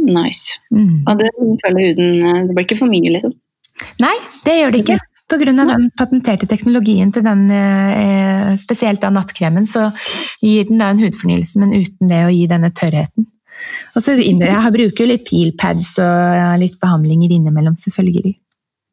Nice. 0.00 0.60
Mm. 0.70 1.02
Og 1.02 1.18
det 1.18 1.30
føler 1.64 1.90
huden 1.90 2.22
eh, 2.22 2.42
Det 2.46 2.54
blir 2.54 2.68
ikke 2.68 2.78
for 2.78 2.92
mye, 2.92 3.10
liksom. 3.16 3.34
Nei, 4.00 4.14
det 4.46 4.54
gjør 4.58 4.74
det 4.74 4.82
ikke. 4.84 4.98
Av 5.32 5.68
den 5.70 5.90
patenterte 5.96 6.46
teknologien 6.50 7.12
til 7.12 7.22
den, 7.22 7.50
eh, 7.50 8.56
spesielt 8.56 9.04
av 9.04 9.12
nattkremen, 9.12 9.66
så 9.66 9.90
gir 10.42 10.64
den 10.68 10.78
da 10.78 10.90
en 10.90 10.98
hudfornyelse, 10.98 11.58
men 11.58 11.72
uten 11.72 12.08
det 12.08 12.24
å 12.26 12.32
gi 12.32 12.46
denne 12.50 12.70
tørrheten. 12.70 13.26
Og 13.94 14.02
så 14.02 14.16
Jeg 14.16 14.72
bruker 14.72 15.04
jo 15.04 15.10
litt 15.10 15.26
peelpads 15.28 15.98
og 15.98 16.60
litt 16.60 16.78
behandlinger 16.80 17.30
innimellom, 17.30 17.76
selvfølgelig. 17.76 18.36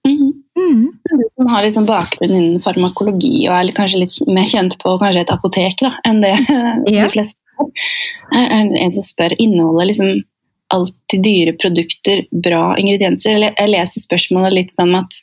Mhm. 0.07 0.33
Mm. 0.57 0.87
Du 1.03 1.23
som 1.35 1.47
har 1.47 1.63
liksom 1.63 1.85
bakgrunn 1.85 2.31
innen 2.33 2.61
farmakologi 2.61 3.45
og 3.47 3.53
er 3.59 3.73
kanskje 3.77 3.99
litt 4.01 4.15
mer 4.27 4.47
kjent 4.49 4.77
på 4.81 4.95
et 5.05 5.29
apotek 5.29 5.83
da, 5.83 5.93
enn 6.07 6.21
det 6.23 6.33
Ja. 6.89 7.05
de 7.05 7.11
fleste 7.13 7.37
har. 7.59 7.69
Er 8.33 8.49
er 8.57 8.83
en 8.83 8.91
som 8.91 9.05
spør 9.05 9.35
inneholder 9.37 9.85
liksom 9.91 10.23
alltid 10.73 11.23
dyre 11.23 11.53
produkter 11.61 12.25
bra 12.31 12.75
ingredienser? 12.77 13.35
Eller 13.37 13.53
jeg 13.57 13.69
leser 13.69 14.01
spørsmålet 14.03 14.53
litt 14.57 14.73
som 14.73 14.95
at 14.95 15.21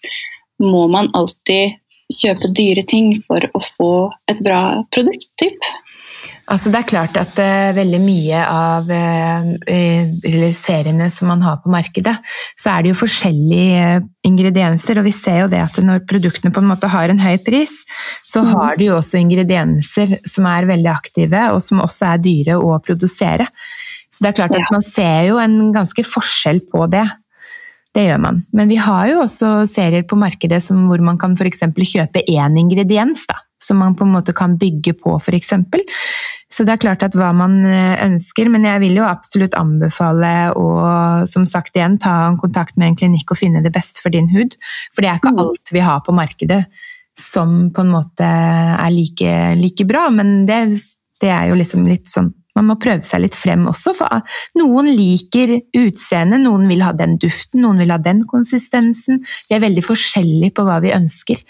må 0.62 0.87
man 0.93 1.11
alltid 1.17 1.81
kjøpe 2.12 2.51
dyre 2.55 2.85
ting 2.87 3.14
for 3.25 3.45
å 3.57 3.61
få 3.64 3.93
et 4.31 4.40
bra 4.45 4.85
produkt? 4.93 5.31
Typ? 5.40 5.57
Altså 6.53 6.71
det 6.73 6.83
er 6.83 6.88
klart 6.88 7.17
at 7.19 7.38
uh, 7.40 7.73
veldig 7.77 8.01
mye 8.05 8.43
av 8.45 8.90
uh, 8.90 10.53
seriene 10.55 11.09
som 11.12 11.31
man 11.33 11.43
har 11.45 11.62
på 11.62 11.73
markedet, 11.73 12.14
så 12.61 12.75
er 12.75 12.85
det 12.85 12.93
jo 12.93 13.01
forskjellige 13.01 14.03
ingredienser, 14.29 15.01
og 15.01 15.09
vi 15.09 15.14
ser 15.17 15.43
jo 15.45 15.51
det 15.53 15.62
at 15.64 15.81
når 15.85 16.05
produktene 16.09 16.53
på 16.55 16.62
en 16.62 16.71
måte 16.71 16.93
har 16.93 17.12
en 17.12 17.25
høy 17.25 17.38
pris, 17.45 17.81
så 18.27 18.45
mm. 18.45 18.53
har 18.53 18.79
du 18.79 18.87
jo 18.90 18.99
også 19.01 19.21
ingredienser 19.23 20.19
som 20.29 20.49
er 20.53 20.69
veldig 20.71 20.93
aktive, 20.93 21.49
og 21.57 21.64
som 21.64 21.83
også 21.85 22.12
er 22.12 22.25
dyre 22.29 22.61
å 22.61 22.77
produsere. 22.85 23.49
Så 24.12 24.23
det 24.23 24.31
er 24.31 24.38
klart 24.45 24.55
at 24.55 24.62
Ja. 24.62 24.73
man 24.77 24.85
ser 24.87 25.29
jo 25.31 25.40
en 25.43 25.73
ganske 25.75 26.05
forskjell 26.07 26.61
på 26.71 26.87
det. 26.93 27.05
Det 27.94 28.09
gjør 28.09 28.20
man. 28.24 28.40
Men 28.52 28.70
vi 28.72 28.76
har 28.83 29.07
jo 29.12 29.20
også 29.22 29.50
serier 29.70 30.02
på 30.09 30.18
markedet 30.18 30.59
som, 30.64 30.83
hvor 30.88 31.02
man 31.04 31.18
kan 31.20 31.37
f.eks. 31.38 31.62
kjøpe 31.70 32.24
én 32.26 32.57
ingrediens, 32.59 33.22
da, 33.30 33.37
som 33.62 33.78
man 33.78 33.94
på 33.94 34.02
en 34.07 34.16
måte 34.16 34.35
kan 34.35 34.57
bygge 34.59 34.96
på, 34.98 35.14
f.eks. 35.20 35.52
Så 36.50 36.66
det 36.66 36.74
er 36.74 36.83
klart 36.83 37.04
at 37.07 37.14
hva 37.18 37.30
man 37.35 37.61
eh, 37.66 37.94
ønsker, 38.04 38.50
men 38.50 38.66
jeg 38.66 38.83
vil 38.83 38.98
jo 38.98 39.07
absolutt 39.07 39.54
anbefale 39.59 40.33
å 40.59 40.66
som 41.30 41.46
sagt 41.46 41.78
igjen, 41.78 41.96
ta 42.02 42.28
en 42.28 42.38
kontakt 42.38 42.76
med 42.76 42.92
en 42.92 42.98
klinikk 42.98 43.30
og 43.30 43.38
finne 43.40 43.62
det 43.62 43.72
beste 43.74 44.02
for 44.02 44.14
din 44.14 44.28
hud. 44.35 44.59
For 44.94 45.02
det 45.02 45.12
er 45.12 45.22
ikke 45.22 45.35
Mm. 45.35 45.40
alt 45.46 45.72
vi 45.72 45.83
har 45.87 46.02
på 46.07 46.14
markedet 46.14 46.64
som 47.18 47.70
på 47.70 47.83
en 47.83 47.94
måte 47.94 48.26
er 48.26 48.90
like, 48.90 49.54
like 49.54 49.87
bra, 49.87 50.09
men 50.11 50.46
det, 50.46 50.64
det 51.22 51.30
er 51.30 51.48
jo 51.50 51.59
liksom 51.59 51.87
litt 51.87 52.11
sånn 52.11 52.33
man 52.55 52.69
må 52.71 52.77
prøve 52.81 53.03
seg 53.07 53.25
litt 53.25 53.35
frem 53.38 53.67
også, 53.71 53.95
for 53.99 54.21
noen 54.61 54.90
liker 54.95 55.57
utseendet, 55.77 56.45
noen 56.45 56.69
vil 56.71 56.85
ha 56.87 56.93
den 56.97 57.17
duften, 57.23 57.64
noen 57.64 57.83
vil 57.83 57.90
ha 57.95 57.99
den 57.99 58.23
konsistensen. 58.31 59.25
Vi 59.49 59.57
er 59.57 59.64
veldig 59.64 59.85
forskjellige 59.85 60.55
på 60.55 60.67
hva 60.69 60.81
vi 60.85 60.95
ønsker. 60.95 61.43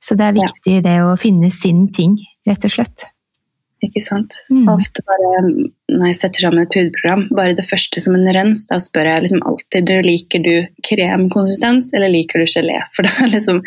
Så 0.00 0.16
det 0.16 0.28
er 0.28 0.34
Ja. 0.34 0.46
viktig 0.46 0.82
det 0.84 0.98
å 1.02 1.18
finne 1.18 1.50
sin 1.50 1.88
ting, 1.92 2.18
rett 2.46 2.64
og 2.64 2.70
slett. 2.70 3.10
Ikke 3.84 4.00
sant? 4.00 4.32
Mm. 4.50 4.68
Ofte 4.72 5.02
bare 5.04 5.42
når 5.92 6.06
jeg 6.06 6.20
setter 6.20 6.46
sammen 6.46 6.62
et 6.62 6.74
hudprogram, 6.78 7.28
bare 7.36 7.56
det 7.56 7.68
første 7.68 8.00
som 8.00 8.14
en 8.14 8.32
rens, 8.32 8.64
da 8.70 8.78
spør 8.80 9.10
jeg 9.10 9.24
liksom 9.26 9.42
alltid 9.44 9.86
du, 9.90 9.94
liker 10.06 10.44
du 10.44 10.54
kremkonsistens 10.88 11.90
eller 11.92 12.08
liker 12.08 12.40
du 12.40 12.46
gelé. 12.48 12.80
For 12.96 13.02
det, 13.02 13.12
er 13.20 13.32
liksom, 13.34 13.60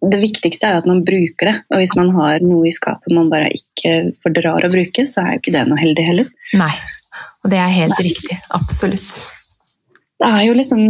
det 0.00 0.20
viktigste 0.22 0.66
er 0.66 0.76
jo 0.76 0.82
at 0.84 0.88
man 0.88 1.02
bruker 1.04 1.50
det. 1.50 1.56
Og 1.72 1.82
hvis 1.82 1.94
man 1.98 2.10
har 2.16 2.40
noe 2.44 2.68
i 2.68 2.74
skapet 2.74 3.12
man 3.14 3.28
bare 3.32 3.50
ikke 3.52 4.14
fordrar 4.24 4.64
å 4.64 4.72
bruke, 4.72 5.06
så 5.10 5.24
er 5.24 5.34
jo 5.34 5.42
ikke 5.42 5.54
det 5.56 5.66
noe 5.68 5.80
heldig 5.80 6.06
heller. 6.06 6.34
Nei. 6.56 6.72
Og 7.44 7.52
det 7.52 7.60
er 7.60 7.72
helt 7.74 8.00
riktig. 8.00 8.38
Absolutt. 8.56 9.10
Det 10.20 10.28
er 10.28 10.42
jo 10.46 10.56
liksom 10.56 10.82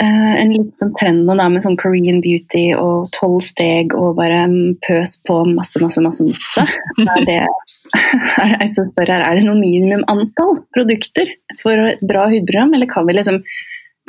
eh, 0.00 0.34
en 0.42 0.52
litt 0.52 0.80
sånn 0.80 0.92
trend 0.98 1.24
nå 1.28 1.36
med 1.36 1.64
sånn 1.64 1.78
Korean 1.80 2.20
beauty 2.24 2.64
og 2.76 3.10
tolv 3.16 3.40
steg 3.44 3.96
og 3.96 4.16
bare 4.20 4.44
pøs 4.84 5.18
på 5.26 5.42
masse, 5.48 5.80
masse, 5.82 6.04
masse. 6.04 6.28
masse. 6.28 6.68
Er 7.16 7.26
det, 7.28 7.40
er, 7.48 7.74
jeg 8.62 8.72
spør 8.76 9.16
her, 9.16 9.26
er 9.26 9.38
det 9.38 9.48
noe 9.48 9.60
minimum 9.60 10.04
antall 10.12 10.62
produkter 10.76 11.28
for 11.60 11.92
et 11.92 12.00
bra 12.04 12.28
hudprogram, 12.32 12.72
eller 12.76 12.88
kan 12.90 13.08
vi 13.08 13.16
liksom 13.16 13.42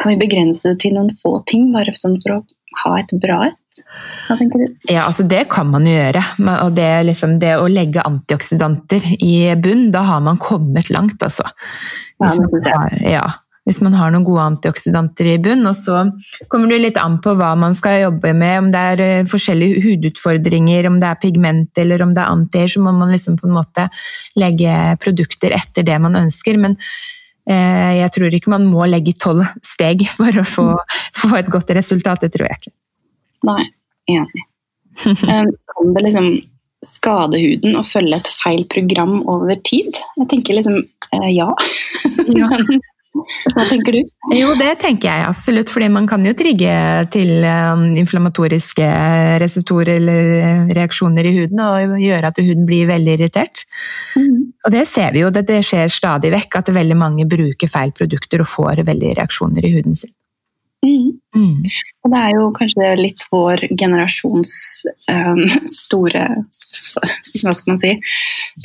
kan 0.02 0.10
vi 0.10 0.24
begrense 0.24 0.72
det 0.72 0.80
til 0.82 0.96
noen 0.96 1.12
få 1.20 1.36
ting, 1.50 1.68
bare 1.74 1.94
sånn 1.94 2.16
for 2.24 2.40
å 2.40 2.44
ha 2.84 2.96
et 2.98 3.12
bra 3.22 3.44
et? 3.52 3.60
Hva 4.28 4.38
tenker 4.40 4.62
du? 4.62 4.74
Ja, 4.92 5.06
altså 5.08 5.26
det 5.28 5.46
kan 5.54 5.70
man 5.72 5.88
jo 5.90 5.94
gjøre. 5.96 6.22
Og 6.66 6.76
det, 6.78 6.90
liksom, 7.10 7.38
det 7.42 7.56
å 7.58 7.70
legge 7.72 8.06
antioksidanter 8.06 9.08
i 9.18 9.36
bunn, 9.60 9.88
da 9.94 10.04
har 10.12 10.26
man 10.26 10.42
kommet 10.42 10.92
langt, 10.94 11.24
altså. 11.26 11.48
Hvis 12.22 12.38
man 12.40 12.68
har, 12.68 13.00
ja, 13.10 13.26
hvis 13.68 13.80
man 13.84 13.96
har 13.96 14.12
noen 14.12 14.26
gode 14.28 14.44
antioksidanter 14.52 15.30
i 15.34 15.38
bunn. 15.44 15.64
Og 15.70 15.76
så 15.78 16.04
kommer 16.52 16.72
det 16.72 16.82
litt 16.84 17.00
an 17.02 17.20
på 17.24 17.36
hva 17.40 17.54
man 17.60 17.76
skal 17.78 18.02
jobbe 18.02 18.34
med, 18.38 18.58
om 18.60 18.70
det 18.74 18.84
er 18.94 19.04
eh, 19.06 19.30
forskjellige 19.30 19.84
hudutfordringer, 19.86 20.90
om 20.90 21.00
det 21.02 21.10
er 21.10 21.22
pigment 21.24 21.84
eller 21.84 22.04
om 22.06 22.14
det 22.16 22.24
er 22.24 22.36
antier, 22.36 22.70
så 22.72 22.84
må 22.84 22.96
man 22.98 23.14
liksom 23.14 23.40
på 23.40 23.50
en 23.50 23.58
måte 23.58 23.88
legge 24.40 24.78
produkter 25.04 25.56
etter 25.56 25.88
det 25.88 26.00
man 26.04 26.20
ønsker. 26.26 26.60
Men 26.62 26.78
eh, 27.48 28.04
jeg 28.04 28.16
tror 28.18 28.36
ikke 28.36 28.54
man 28.54 28.68
må 28.70 28.88
legge 28.90 29.16
tolv 29.20 29.48
steg 29.66 30.06
for 30.20 30.44
å 30.44 30.48
få, 30.48 30.70
få 31.24 31.36
et 31.40 31.52
godt 31.54 31.76
resultat, 31.80 32.28
det 32.28 32.36
tror 32.36 32.50
jeg 32.52 32.62
ikke. 32.64 32.78
Nei, 33.48 33.68
enig. 34.12 34.48
Um, 35.08 35.54
kan 35.74 35.94
det 35.96 36.06
liksom 36.08 36.34
skade 36.84 37.40
huden 37.40 37.78
å 37.80 37.86
følge 37.88 38.20
et 38.20 38.32
feil 38.44 38.66
program 38.72 39.22
over 39.32 39.60
tid? 39.66 39.96
Jeg 40.20 40.30
tenker 40.32 40.60
liksom 40.60 40.82
eh, 41.16 41.30
ja. 41.36 41.52
Ja. 42.44 42.50
Hva 43.14 43.64
tenker 43.70 43.94
du? 43.94 44.00
Jo, 44.34 44.54
det 44.58 44.72
tenker 44.82 45.06
jeg 45.06 45.26
absolutt, 45.28 45.70
fordi 45.70 45.86
man 45.94 46.08
kan 46.10 46.24
jo 46.26 46.32
trigge 46.38 46.74
til 47.14 47.44
um, 47.46 47.84
inflammatoriske 48.02 48.88
reseptorer 49.44 50.00
eller 50.00 50.32
eh, 50.40 50.72
reaksjoner 50.80 51.30
i 51.30 51.36
huden 51.38 51.62
og 51.62 51.94
gjøre 52.02 52.32
at 52.32 52.42
huden 52.42 52.66
blir 52.66 52.90
veldig 52.90 53.14
irritert. 53.20 53.68
Og 54.18 54.74
det 54.74 54.88
ser 54.90 55.14
vi 55.14 55.22
jo, 55.22 55.30
det, 55.34 55.46
det 55.50 55.62
skjer 55.68 55.94
stadig 55.94 56.34
vekk, 56.34 56.58
at 56.64 56.74
veldig 56.74 56.98
mange 56.98 57.28
bruker 57.30 57.70
feil 57.70 57.94
produkter 57.96 58.42
og 58.42 58.50
får 58.50 58.82
veldig 58.88 59.14
reaksjoner 59.22 59.70
i 59.70 59.74
huden 59.76 60.02
sin. 60.02 60.14
Mm. 60.84 61.12
Mm. 61.34 61.64
Og 62.04 62.12
det 62.14 62.20
er 62.20 62.34
jo 62.36 62.48
kanskje 62.58 62.90
litt 63.00 63.24
vår 63.32 63.64
generasjons 63.80 64.52
um, 65.10 65.44
store 65.72 66.26
hva 66.44 67.54
skal 67.56 67.72
man 67.72 67.80
si, 67.82 67.94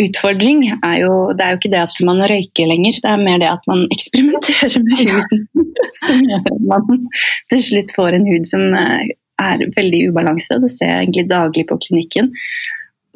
utfordring. 0.05 0.65
Er 0.77 0.97
jo, 1.05 1.13
det 1.37 1.45
er 1.45 1.55
jo 1.55 1.61
ikke 1.61 1.73
det 1.73 1.85
at 1.87 2.01
man 2.09 2.25
røyker 2.33 2.71
lenger, 2.71 2.99
det 3.05 3.13
er 3.13 3.23
mer 3.23 3.41
det 3.43 3.51
at 3.53 3.71
man 3.71 3.87
eksperimenterer 3.95 4.83
med 4.85 5.05
huden. 5.05 5.47
Som 6.03 6.25
gjør 6.27 6.51
at 6.51 6.91
man 6.93 7.07
til 7.53 7.65
slutt 7.65 7.95
får 7.97 8.19
en 8.19 8.27
hud 8.29 8.49
som 8.51 8.65
eh, 8.77 9.15
er 9.43 9.63
veldig 9.77 10.03
ubalanse. 10.11 10.59
Det 10.63 10.71
ser 10.75 10.91
jeg 10.91 11.07
egentlig 11.07 11.29
daglig 11.31 11.65
på 11.71 11.79
klinikken 11.87 12.33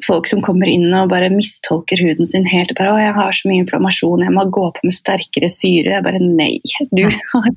folk 0.05 0.27
som 0.27 0.41
kommer 0.43 0.69
inn 0.69 0.89
og 0.97 1.11
bare 1.11 1.29
mistolker 1.33 2.01
huden 2.01 2.27
sin 2.29 2.45
helt. 2.49 2.73
Bare, 2.77 2.93
'Å, 2.93 3.01
jeg 3.01 3.13
har 3.17 3.31
så 3.37 3.49
mye 3.49 3.63
inflammasjon, 3.63 4.25
jeg 4.25 4.35
må 4.35 4.45
gå 4.49 4.65
på 4.75 4.87
med 4.87 4.95
sterkere 4.97 5.49
syre.' 5.51 5.93
Jeg 5.93 6.03
bare 6.03 6.21
Nei, 6.23 6.59
du 6.91 7.03
har 7.33 7.49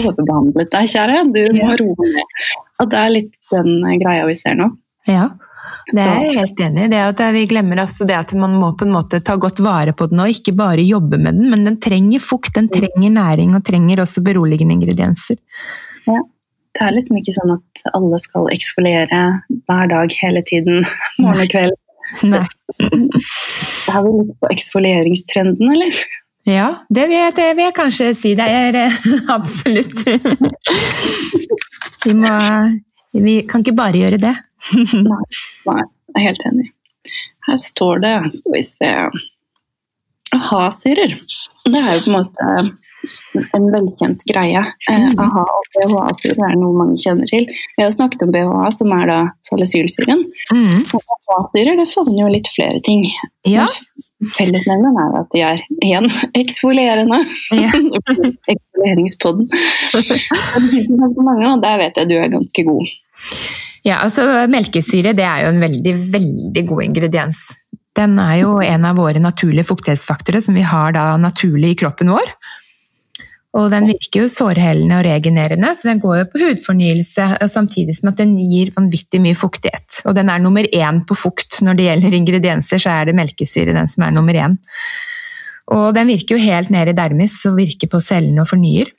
overbehandlet 0.00 0.70
deg, 0.72 0.92
kjære. 0.92 1.24
Du 1.32 1.42
må 1.60 1.72
roe 1.80 2.12
ned. 2.12 2.36
Og 2.80 2.90
det 2.90 3.00
er 3.00 3.10
litt 3.14 3.34
den 3.52 4.00
greia 4.02 4.26
vi 4.28 4.36
ser 4.38 4.58
nå. 4.58 4.70
Ja. 5.06 5.30
Det 5.86 6.02
er 6.02 6.20
jeg 6.20 6.34
helt 6.34 6.60
enig 6.66 6.84
i. 6.84 6.90
Det 6.90 7.00
at 7.02 7.20
Vi 7.34 7.44
glemmer 7.50 7.80
altså 7.82 8.06
det 8.06 8.16
at 8.18 8.32
man 8.38 8.56
må 8.58 8.72
på 8.78 8.86
en 8.86 8.94
måte 8.94 9.20
ta 9.22 9.36
godt 9.38 9.60
vare 9.62 9.94
på 9.96 10.08
den 10.10 10.22
og 10.22 10.30
ikke 10.30 10.54
bare 10.58 10.82
jobbe 10.82 11.18
med 11.18 11.38
den, 11.38 11.50
men 11.50 11.66
den 11.66 11.78
trenger 11.82 12.22
fukt, 12.22 12.54
den 12.54 12.68
trenger 12.72 13.10
næring 13.14 13.54
og 13.54 13.64
trenger 13.66 14.02
også 14.02 14.22
beroligende 14.26 14.74
ingredienser. 14.78 15.38
Ja. 16.06 16.22
Det 16.76 16.84
er 16.84 16.92
liksom 16.92 17.16
ikke 17.16 17.32
sånn 17.32 17.54
at 17.54 17.86
alle 17.96 18.18
skal 18.20 18.50
eksfoliere 18.52 19.20
hver 19.64 19.86
dag 19.88 20.12
hele 20.20 20.42
tiden, 20.44 20.84
morgen 21.22 21.46
og 21.46 21.52
kveld. 21.54 21.78
Nei. 22.28 22.42
Er 22.84 24.02
vi 24.04 24.12
litt 24.12 24.34
på 24.42 24.50
eksfolieringstrenden, 24.52 25.72
eller? 25.72 26.00
Ja, 26.46 26.66
det 26.92 27.08
vil, 27.08 27.16
jeg, 27.16 27.34
det 27.38 27.46
vil 27.56 27.64
jeg 27.64 27.74
kanskje 27.78 28.10
si. 28.14 28.34
Det 28.38 28.44
er 28.44 28.76
eh, 28.84 28.98
absolutt. 29.36 29.96
Vi, 32.04 32.12
må, 32.14 32.34
vi 33.16 33.40
kan 33.48 33.64
ikke 33.64 33.78
bare 33.80 34.04
gjøre 34.04 34.20
det. 34.20 34.34
Nei, 34.76 35.24
nei, 35.66 35.80
jeg 35.80 36.20
er 36.20 36.26
helt 36.28 36.46
enig. 36.50 36.68
Her 37.46 37.58
står 37.62 38.04
det, 38.04 38.14
skal 38.36 38.54
vi 38.56 38.62
se 38.68 38.92
aha-syrer. 40.36 41.16
Det 41.64 41.80
er 41.80 41.92
jo 41.96 42.04
på 42.04 42.12
en 42.12 42.18
måte 42.18 42.46
en 43.56 43.66
velkjent 43.72 44.22
greie. 44.28 44.62
Eh, 44.90 45.00
mm. 45.02 45.18
aha 45.22 45.44
og 45.44 45.68
BHA-syre 45.76 46.48
er 46.48 46.56
noe 46.58 46.74
mange 46.76 46.98
kjenner 47.00 47.28
til. 47.30 47.46
Vi 47.76 47.84
har 47.84 47.92
snakket 47.94 48.24
om 48.26 48.32
BHA, 48.34 48.70
som 48.78 48.94
er 48.96 49.10
da 49.10 49.18
salicylsyren. 49.48 50.24
Mm. 50.52 50.86
AHA-syrer 50.98 51.78
det 51.80 51.88
favner 51.92 52.22
jo 52.24 52.32
litt 52.32 52.50
flere 52.54 52.80
ting. 52.86 53.06
Ja. 53.46 53.66
Fellesnevneren 54.36 54.98
er 55.02 55.20
at 55.20 55.34
de 55.34 55.44
er 55.46 55.62
én 55.84 56.08
eksfolierende. 56.42 57.20
Ja. 57.54 57.70
Eksfolieringspodden. 58.56 59.46
og 59.96 61.62
der 61.62 61.78
vet 61.82 62.00
jeg 62.00 62.10
du 62.10 62.16
er 62.18 62.32
ganske 62.32 62.66
god. 62.66 62.90
Ja, 63.86 64.00
altså 64.02 64.24
Melkesyre 64.50 65.14
det 65.16 65.24
er 65.24 65.44
jo 65.44 65.52
en 65.54 65.62
veldig, 65.62 65.94
veldig 66.12 66.64
god 66.68 66.82
ingrediens. 66.88 67.44
Den 67.96 68.18
er 68.20 68.42
jo 68.42 68.58
en 68.60 68.84
av 68.84 68.98
våre 68.98 69.20
naturlige 69.22 69.68
fuktighetsfaktorer 69.70 70.42
som 70.44 70.56
vi 70.58 70.64
har 70.66 70.92
da 70.96 71.14
naturlig 71.20 71.72
i 71.72 71.78
kroppen 71.84 72.10
vår. 72.12 72.34
Og 73.56 73.70
den 73.72 73.88
virker 73.88 74.22
jo 74.22 74.28
sårhellende 74.28 74.98
og 74.98 75.06
regenerende, 75.06 75.70
så 75.76 75.88
den 75.88 76.00
går 76.02 76.18
jo 76.18 76.26
på 76.32 76.40
hudfornyelse, 76.42 77.28
samtidig 77.48 77.96
som 77.96 78.10
at 78.10 78.20
den 78.20 78.34
gir 78.36 78.72
vanvittig 78.76 79.20
mye 79.24 79.38
fuktighet. 79.38 80.02
Og 80.04 80.16
den 80.18 80.28
er 80.32 80.42
nummer 80.44 80.68
én 80.76 81.00
på 81.08 81.16
fukt 81.16 81.62
når 81.64 81.78
det 81.78 81.86
gjelder 81.88 82.18
ingredienser, 82.18 82.82
så 82.82 82.98
er 82.98 83.08
det 83.08 83.16
melkesyre 83.16 83.76
den 83.76 83.88
som 83.88 84.04
er 84.04 84.12
nummer 84.16 84.36
én. 84.36 84.58
Og 85.72 85.88
den 85.96 86.12
virker 86.12 86.36
jo 86.36 86.44
helt 86.44 86.70
ned 86.70 86.92
i 86.92 86.96
dermis 86.98 87.40
og 87.48 87.56
virker 87.58 87.90
på 87.90 88.02
cellene 88.04 88.44
og 88.44 88.50
fornyer. 88.52 88.92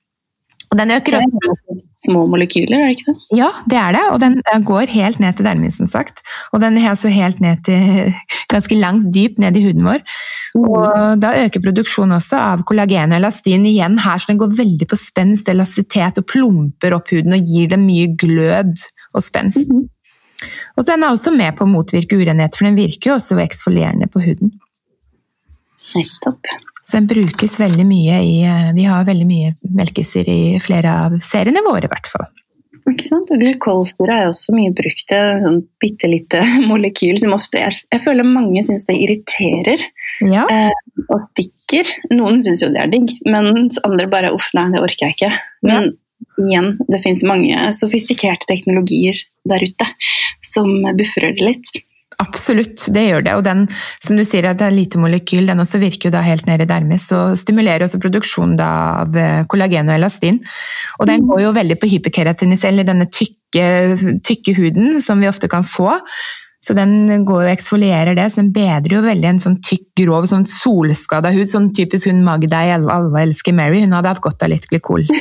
Og 0.71 0.80
den 0.80 0.91
øker 0.91 1.19
også 1.19 1.75
Små 1.97 2.27
molekyler, 2.30 2.77
er 2.77 2.91
det 2.91 2.99
ikke 2.99 3.13
det? 3.13 3.38
Ja, 3.39 3.47
det 3.65 3.77
er 3.82 3.95
det. 3.95 4.03
Og 4.13 4.19
den 4.21 4.36
går 4.65 4.91
helt 4.91 5.19
ned 5.19 5.34
til 5.34 5.47
dermin, 5.47 5.73
som 5.73 5.88
sagt. 5.89 6.21
Og 6.53 6.62
den 6.62 6.77
er 6.77 6.91
altså 6.91 7.10
helt 7.10 7.39
ned 7.41 7.63
til 7.65 8.13
ganske 8.53 8.77
langt 8.77 9.08
dypt 9.15 9.39
ned 9.41 9.58
i 9.58 9.63
huden 9.65 9.88
vår. 9.88 10.03
Mm. 10.53 10.67
Og 10.67 11.21
da 11.23 11.34
øker 11.45 11.63
produksjonen 11.63 12.19
også 12.19 12.38
av 12.38 12.62
kollagen 12.69 13.15
og 13.15 13.17
elastin 13.17 13.65
igjen 13.65 13.97
her, 14.03 14.21
så 14.21 14.30
den 14.30 14.41
går 14.43 14.53
veldig 14.60 14.89
på 14.91 14.99
spenst, 15.01 15.49
elastisitet 15.49 16.21
og 16.21 16.30
plumper 16.30 16.95
opp 16.99 17.10
huden 17.15 17.34
og 17.34 17.49
gir 17.49 17.73
dem 17.73 17.88
mye 17.89 18.13
glød 18.13 18.77
og 19.17 19.25
spenst. 19.25 19.65
Mm. 19.73 19.88
Og 20.77 20.86
den 20.86 21.03
er 21.03 21.10
også 21.10 21.34
med 21.34 21.58
på 21.58 21.65
å 21.65 21.71
motvirke 21.71 22.21
urenhet, 22.21 22.53
for 22.53 22.69
den 22.69 22.77
virker 22.77 23.15
jo 23.15 23.17
også 23.17 23.41
eksfolierende 23.41 24.06
på 24.13 24.21
huden. 24.21 24.53
Nettopp. 25.95 26.45
Så 26.88 26.97
den 26.97 27.08
brukes 27.10 27.58
veldig 27.60 27.84
mye 27.84 28.17
i 28.23 28.36
eh, 28.47 28.73
Vi 28.76 28.86
har 28.88 29.08
veldig 29.08 29.28
mye 29.28 29.54
melkesyre 29.76 30.34
i 30.34 30.60
flere 30.63 30.93
av 31.06 31.17
seriene 31.23 31.63
våre, 31.65 31.84
i 31.84 31.91
hvert 31.91 32.08
fall. 32.08 32.30
Ikke 32.88 33.04
sant? 33.10 33.32
Og 33.34 33.41
Glykolsyre 33.41 34.21
er 34.21 34.30
også 34.30 34.56
mye 34.56 34.71
brukt 34.76 35.04
til 35.10 35.41
sånn 35.43 35.60
bitte 35.84 36.08
lite 36.08 36.39
molekyl 36.69 37.19
som 37.19 37.36
ofte 37.36 37.60
er, 37.60 37.76
jeg 37.91 38.04
føler 38.06 38.28
mange 38.28 38.63
syns 38.63 38.88
det 38.88 38.95
irriterer 39.04 39.84
ja. 40.23 40.45
eh, 40.47 41.04
og 41.10 41.28
stikker. 41.34 41.91
Noen 42.15 42.39
syns 42.45 42.63
jo 42.63 42.71
det 42.71 42.86
er 42.86 42.93
digg, 42.93 43.12
mens 43.28 43.82
andre 43.84 44.08
bare 44.12 44.32
uff, 44.36 44.54
nei, 44.56 44.69
det 44.71 44.84
orker 44.84 45.10
jeg 45.10 45.17
ikke. 45.17 45.34
Men 45.67 45.89
ja. 45.91 46.45
igjen, 46.45 46.71
det 46.88 47.04
fins 47.04 47.28
mange 47.28 47.67
sofistikerte 47.76 48.47
teknologier 48.47 49.19
der 49.52 49.67
ute 49.67 49.91
som 50.54 50.71
buffer 50.95 51.28
det 51.34 51.43
litt. 51.43 51.76
Absolutt, 52.38 52.86
det 52.93 53.06
gjør 53.08 53.26
det. 53.26 53.36
Og 53.39 53.43
den 53.47 53.65
som 54.04 54.17
du 54.17 54.23
sier, 54.28 54.45
at 54.45 54.62
det 54.62 54.69
er 54.69 54.76
lite 54.76 55.02
molekyl, 55.02 55.50
den 55.50 55.63
også 55.63 55.82
virker 55.82 56.10
jo 56.10 56.15
da 56.15 56.23
helt 56.26 56.45
ned 56.50 56.63
i 56.63 56.69
dermis 56.69 57.10
og 57.17 57.38
stimulerer 57.39 57.88
også 57.88 58.02
produksjonen 58.04 58.60
av 58.62 59.17
eh, 59.17 59.43
kollagen 59.50 59.89
og 59.89 59.97
elastin. 59.97 60.41
Og 61.02 61.10
den 61.10 61.26
går 61.28 61.47
jo 61.47 61.56
veldig 61.58 61.80
på 61.82 61.89
hyperkeratinis, 61.95 62.65
eller 62.69 62.88
denne 62.88 63.10
tykke, 63.10 63.67
tykke 64.28 64.58
huden 64.60 65.02
som 65.04 65.23
vi 65.23 65.32
ofte 65.32 65.50
kan 65.52 65.65
få. 65.65 65.95
Så 66.67 66.73
den 66.75 67.23
går 67.23 67.45
og 67.45 67.51
eksfolierer 67.53 68.17
det, 68.17 68.25
så 68.34 68.41
den 68.41 68.51
bedrer 68.56 68.97
jo 68.97 69.03
veldig 69.06 69.27
en 69.30 69.39
sånn 69.39 69.56
tykk, 69.63 69.86
grov, 70.01 70.25
sånn 70.27 70.43
solskada 70.51 71.32
hud. 71.32 71.47
Sånn 71.47 71.69
typisk 71.75 72.10
hun 72.10 72.25
Magda 72.25 72.60
i 72.67 72.73
Alle 72.75 73.21
elsker 73.21 73.56
Mary. 73.56 73.80
Hun 73.86 73.95
hadde 73.95 74.12
hatt 74.12 74.23
godt 74.25 74.43
av 74.43 74.51
litt 74.51 74.67
glykol. 74.67 75.06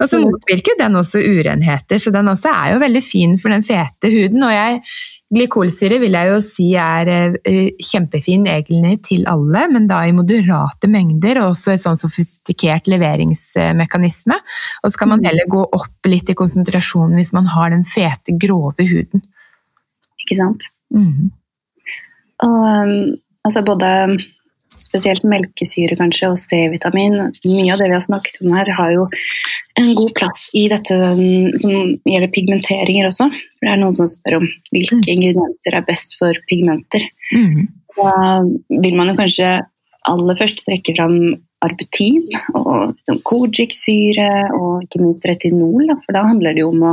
og 0.00 0.06
så 0.08 0.22
motvirker 0.22 0.80
den 0.80 0.96
også 0.96 1.20
urenheter, 1.20 2.00
så 2.00 2.14
den 2.14 2.32
også 2.32 2.48
er 2.54 2.72
jo 2.72 2.82
veldig 2.86 3.04
fin 3.04 3.36
for 3.42 3.52
den 3.52 3.66
fete 3.66 4.08
huden. 4.14 4.40
Og 4.48 4.54
jeg 4.54 4.80
Glykolsyre 5.28 5.98
vil 6.00 6.14
jeg 6.16 6.30
jo 6.30 6.36
si 6.40 6.66
er 6.80 7.08
eh, 7.12 7.74
kjempefin 7.84 8.46
egentlig 8.48 8.94
til 9.10 9.26
alle, 9.28 9.66
men 9.68 9.88
da 9.90 10.00
i 10.08 10.14
moderate 10.16 10.88
mengder, 10.88 11.42
og 11.42 11.50
også 11.52 11.74
et 11.74 11.82
sånn 11.82 12.00
sofistikert 12.00 12.88
leveringsmekanisme. 12.88 14.38
Og 14.80 14.94
så 14.94 15.02
kan 15.02 15.12
man 15.12 15.20
mm. 15.20 15.28
heller 15.28 15.50
gå 15.52 15.66
opp 15.66 16.08
litt 16.08 16.32
i 16.32 16.38
konsentrasjonen 16.38 17.20
hvis 17.20 17.34
man 17.36 17.50
har 17.52 17.74
den 17.74 17.84
fete, 17.88 18.38
grove 18.40 18.88
huden. 18.88 19.26
Ikke 20.24 20.40
sant. 20.40 20.70
Mm. 20.96 21.28
Og 22.48 22.64
um, 22.64 22.96
altså 23.44 23.64
både 23.66 23.92
spesielt 24.88 25.26
melkesyre 25.28 25.96
kanskje, 25.98 26.32
og 26.32 26.40
C-vitamin. 26.40 27.18
Mye 27.44 27.72
av 27.74 27.82
det 27.82 27.90
vi 27.90 27.96
har 27.96 28.04
snakket 28.04 28.40
om 28.42 28.54
her, 28.56 28.70
har 28.78 28.94
jo 28.94 29.08
en 29.78 29.90
god 29.98 30.14
plass 30.18 30.48
i 30.56 30.66
dette 30.72 30.96
um, 30.96 31.52
som 31.62 31.74
gjelder 32.08 32.32
pigmenteringer 32.34 33.10
også. 33.10 33.28
For 33.30 33.68
det 33.68 33.74
er 33.74 33.82
noen 33.82 33.98
som 33.98 34.10
spør 34.10 34.40
om 34.40 34.46
hvilke 34.74 35.00
mm. 35.00 35.08
ingredienser 35.14 35.78
er 35.78 35.88
best 35.88 36.16
for 36.20 36.40
pigmenter. 36.50 37.04
Mm. 37.34 37.68
Da 37.98 38.14
vil 38.82 38.96
man 38.98 39.12
jo 39.12 39.18
kanskje 39.18 39.58
aller 40.08 40.38
først 40.38 40.64
trekke 40.66 40.94
fram 40.96 41.18
arbutin 41.64 42.20
og 42.56 42.94
kojiksyre 43.26 44.28
og 44.56 44.84
ikke 44.84 45.02
minst 45.02 45.26
retinol. 45.28 45.88
For 46.04 46.16
da 46.16 46.26
handler 46.28 46.54
det 46.54 46.62
jo 46.64 46.72
om 46.72 46.84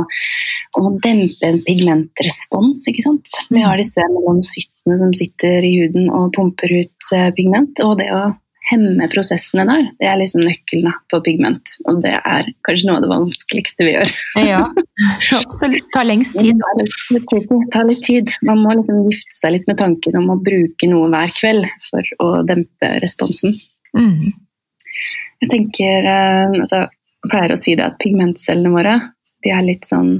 om 0.80 0.88
å 0.90 0.94
dempe 1.04 1.50
en 1.50 1.60
pigmentrespons. 1.66 2.86
ikke 2.90 3.06
sant? 3.06 3.38
Vi 3.52 3.62
har 3.62 3.78
disse 3.80 4.08
melanocyttene 4.14 4.98
som 5.02 5.14
sitter 5.16 5.66
i 5.66 5.76
huden 5.82 6.10
og 6.10 6.34
pumper 6.36 6.74
ut 6.80 7.14
eh, 7.14 7.30
pigment. 7.36 7.78
Og 7.86 7.96
det 8.00 8.10
å 8.14 8.24
hemme 8.66 9.06
prosessene 9.12 9.62
der, 9.68 9.84
det 10.00 10.08
er 10.10 10.18
liksom 10.18 10.42
nøkkelen 10.42 10.94
på 11.12 11.20
pigment. 11.26 11.76
Og 11.86 12.00
det 12.02 12.16
er 12.18 12.48
kanskje 12.66 12.88
noe 12.88 12.98
av 12.98 13.04
det 13.04 13.10
vanskeligste 13.12 13.86
vi 13.86 13.92
gjør. 13.94 14.14
Ja, 14.42 14.64
absolutt. 15.38 15.86
ta 15.92 16.00
tar 16.00 16.08
lengst 16.10 16.38
tid. 16.38 16.64
Det 17.14 17.22
tar 17.74 17.86
litt 17.86 18.02
tid. 18.06 18.32
Man 18.48 18.64
må 18.64 18.74
liksom 18.74 19.04
gifte 19.06 19.38
seg 19.38 19.54
litt 19.54 19.70
med 19.70 19.78
tanken 19.82 20.18
om 20.18 20.34
å 20.34 20.40
bruke 20.42 20.90
noe 20.90 21.12
hver 21.14 21.30
kveld 21.38 21.70
for 21.86 22.10
å 22.24 22.32
dempe 22.48 22.96
responsen. 23.04 23.54
Mm. 23.96 24.34
Jeg 25.42 25.52
tenker 25.52 26.08
eh, 26.08 26.54
altså, 26.62 26.86
Jeg 26.86 27.32
pleier 27.32 27.52
å 27.54 27.58
si 27.60 27.74
det 27.78 27.86
at 27.86 27.98
pigmentcellene 28.02 28.72
våre 28.72 28.96
de 29.44 29.52
er 29.52 29.66
litt 29.66 29.84
sånn 29.86 30.14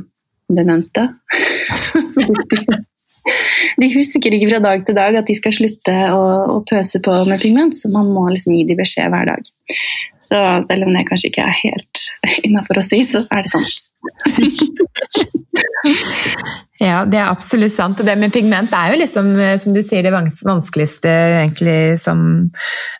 demente. 0.52 1.08
de 3.80 3.88
husker 3.94 4.36
ikke 4.36 4.50
fra 4.52 4.60
dag 4.62 4.84
til 4.86 4.98
dag 4.98 5.18
at 5.18 5.26
de 5.26 5.36
skal 5.38 5.54
slutte 5.56 5.94
å, 6.14 6.20
å 6.56 6.58
pøse 6.68 7.00
på 7.02 7.16
med 7.26 7.42
pigment, 7.42 7.74
så 7.78 7.90
man 7.90 8.12
må 8.14 8.28
liksom 8.30 8.54
gi 8.54 8.66
dem 8.68 8.78
beskjed 8.78 9.10
hver 9.10 9.32
dag. 9.32 9.50
Så 10.26 10.42
selv 10.68 10.86
om 10.86 10.94
det 10.94 11.06
kanskje 11.08 11.30
ikke 11.32 11.46
er 11.46 11.58
helt 11.62 12.04
innafor 12.46 12.82
å 12.82 12.86
si, 12.86 13.02
så 13.08 13.24
er 13.30 13.46
det 13.46 13.54
sånn. 13.54 13.66
Ja, 16.76 17.06
det 17.08 17.16
er 17.16 17.30
absolutt 17.32 17.72
sant. 17.72 18.00
Og 18.02 18.04
det 18.08 18.18
med 18.20 18.32
pigment 18.34 18.72
er 18.76 18.90
jo 18.92 18.98
liksom, 19.00 19.30
eh, 19.40 19.54
som 19.60 19.72
du 19.72 19.80
sier, 19.84 20.04
det 20.04 20.12
vanskeligste 20.12 21.08
egentlig 21.08 21.96
som 22.02 22.20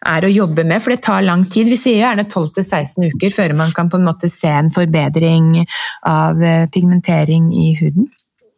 er 0.00 0.24
å 0.24 0.32
jobbe 0.32 0.64
med, 0.64 0.80
for 0.80 0.94
det 0.94 1.02
tar 1.04 1.26
lang 1.26 1.44
tid. 1.52 1.68
Vi 1.68 1.76
sier 1.80 2.00
gjerne 2.00 2.24
12-16 2.24 3.10
uker 3.12 3.34
før 3.36 3.56
man 3.58 3.74
kan 3.76 3.92
på 3.92 4.00
en 4.00 4.08
måte 4.08 4.32
se 4.32 4.48
en 4.48 4.72
forbedring 4.72 5.66
av 6.08 6.40
eh, 6.40 6.64
pigmentering 6.72 7.52
i 7.52 7.74
huden. 7.82 8.08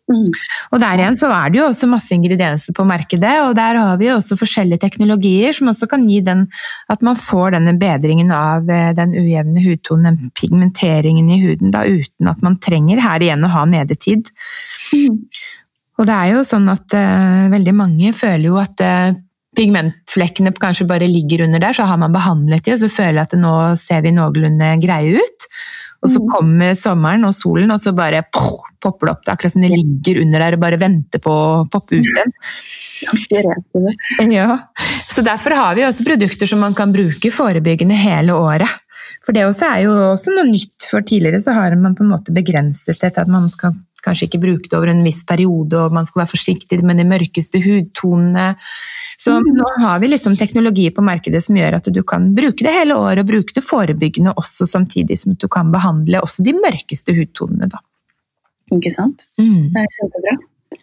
Mm. 0.08 0.30
Og 0.72 0.80
der 0.80 1.02
igjen 1.02 1.18
så 1.20 1.28
er 1.36 1.52
det 1.52 1.60
jo 1.60 1.66
også 1.68 1.88
masse 1.90 2.14
ingredienser 2.16 2.76
på 2.76 2.86
markedet, 2.88 3.34
og 3.44 3.52
der 3.58 3.76
har 3.76 3.98
vi 4.00 4.08
jo 4.08 4.16
også 4.16 4.38
forskjellige 4.40 4.80
teknologier 4.86 5.52
som 5.56 5.68
også 5.72 5.88
kan 5.90 6.06
gi 6.08 6.22
den 6.24 6.46
at 6.88 7.04
man 7.04 7.18
får 7.20 7.58
denne 7.58 7.76
bedringen 7.80 8.32
av 8.32 8.68
eh, 8.72 8.90
den 8.96 9.12
ujevne 9.18 9.64
hudtonen, 9.66 10.08
den 10.08 10.32
pigmenteringen 10.38 11.28
i 11.28 11.40
huden, 11.44 11.72
da 11.74 11.84
uten 11.84 12.32
at 12.32 12.42
man 12.44 12.56
trenger 12.64 13.04
her 13.04 13.24
igjen 13.24 13.44
å 13.44 13.52
ha 13.52 13.68
nedetid. 13.68 14.32
Mm. 14.94 15.22
Og 15.98 16.06
det 16.06 16.14
er 16.14 16.34
jo 16.36 16.44
sånn 16.46 16.68
at 16.70 16.94
uh, 16.94 17.48
veldig 17.50 17.74
mange 17.74 18.12
føler 18.14 18.46
jo 18.46 18.58
at 18.60 18.84
uh, 18.86 19.16
pigmentflekkene 19.58 20.52
kanskje 20.54 20.86
bare 20.86 21.08
ligger 21.10 21.42
under 21.48 21.62
der, 21.62 21.74
så 21.74 21.88
har 21.90 21.98
man 22.00 22.14
behandlet 22.14 22.64
de, 22.64 22.76
og 22.76 22.82
så 22.84 22.90
føler 22.92 23.18
jeg 23.18 23.26
at 23.26 23.38
nå 23.42 23.54
ser 23.80 24.04
vi 24.06 24.14
noenlunde 24.14 24.76
greie 24.84 25.18
ut. 25.18 25.48
Og 25.98 26.10
så 26.12 26.22
mm. 26.22 26.28
kommer 26.30 26.74
sommeren 26.78 27.26
og 27.26 27.34
solen, 27.34 27.70
og 27.74 27.80
så 27.82 27.92
bare 27.96 28.22
poff, 28.34 28.68
popper 28.78 29.08
det 29.08 29.14
opp. 29.14 29.22
Det 29.24 29.30
er 29.30 29.36
akkurat 29.36 29.54
som 29.54 29.64
det 29.64 29.70
ligger 29.72 30.20
under 30.22 30.44
der 30.44 30.56
og 30.56 30.62
bare 30.62 30.80
venter 30.80 31.22
på 31.22 31.32
å 31.34 31.64
poppe 31.70 31.98
ut 31.98 32.06
igjen. 32.06 32.34
Ja. 34.34 34.58
Så 35.10 35.22
derfor 35.26 35.54
har 35.58 35.78
vi 35.78 35.86
også 35.86 36.06
produkter 36.06 36.50
som 36.50 36.62
man 36.62 36.76
kan 36.78 36.94
bruke 36.94 37.32
forebyggende 37.34 37.98
hele 37.98 38.36
året. 38.38 38.70
For 39.26 39.36
det 39.36 39.44
også 39.48 39.66
er 39.68 39.84
jo 39.84 39.92
også 40.12 40.32
noe 40.36 40.48
nytt, 40.48 40.76
for 40.88 41.04
tidligere 41.06 41.42
så 41.42 41.54
har 41.56 41.76
man 41.80 41.96
på 41.98 42.04
en 42.06 42.12
måte 42.14 42.34
begrenset 42.34 43.00
det 43.00 43.12
til 43.14 43.24
at 43.24 43.30
man 43.32 43.48
skal 43.52 43.76
kanskje 44.04 44.28
ikke 44.28 44.40
bruke 44.42 44.70
det 44.70 44.76
over 44.78 44.92
en 44.92 45.02
viss 45.04 45.24
periode, 45.26 45.74
og 45.80 45.94
man 45.94 46.06
skal 46.06 46.22
være 46.22 46.32
forsiktig 46.32 46.78
med 46.86 47.00
de 47.00 47.06
mørkeste 47.08 47.60
hudtonene. 47.64 48.52
Så 49.18 49.34
mm. 49.42 49.48
nå 49.58 49.70
har 49.82 49.98
vi 50.02 50.12
liksom 50.12 50.36
teknologi 50.38 50.86
på 50.94 51.04
markedet 51.04 51.42
som 51.44 51.58
gjør 51.58 51.80
at 51.80 51.90
du 51.94 52.02
kan 52.06 52.30
bruke 52.36 52.64
det 52.64 52.74
hele 52.76 52.96
året, 52.98 53.24
og 53.24 53.30
bruke 53.32 53.56
det 53.56 53.64
forebyggende 53.66 54.36
også 54.38 54.68
samtidig 54.70 55.18
som 55.20 55.34
du 55.34 55.48
kan 55.50 55.72
behandle 55.74 56.22
også 56.24 56.46
de 56.46 56.54
mørkeste 56.56 57.16
hudtonene. 57.16 57.70
Da. 57.72 57.82
Ikke 58.76 58.94
sant? 58.94 59.26
Mm. 59.40 59.74
Det 59.74 59.82
er 59.82 59.98
kjempebra. 59.98 60.38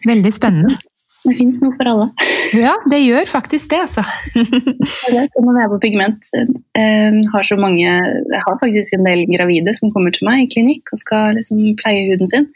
Veldig 0.06 0.34
spennende. 0.34 0.76
Det 1.26 1.34
fins 1.34 1.58
noe 1.62 1.74
for 1.74 1.90
alle. 1.90 2.06
Ja, 2.54 2.76
det 2.90 3.00
gjør 3.02 3.24
faktisk 3.28 3.72
det, 3.72 3.80
altså. 3.82 4.04
Når 4.36 5.58
jeg 5.58 5.64
er 5.64 5.72
på 5.72 5.80
pigment, 5.82 6.28
eh, 6.78 7.16
har 7.32 7.46
så 7.46 7.58
mange 7.58 7.82
Jeg 7.82 8.42
har 8.44 8.58
faktisk 8.62 8.94
en 8.94 9.08
del 9.08 9.24
gravide 9.32 9.74
som 9.78 9.90
kommer 9.94 10.14
til 10.14 10.28
meg 10.28 10.44
i 10.44 10.50
klinikk 10.52 10.94
og 10.94 11.02
skal 11.02 11.34
liksom 11.40 11.64
pleie 11.80 12.06
huden 12.12 12.30
sin. 12.30 12.46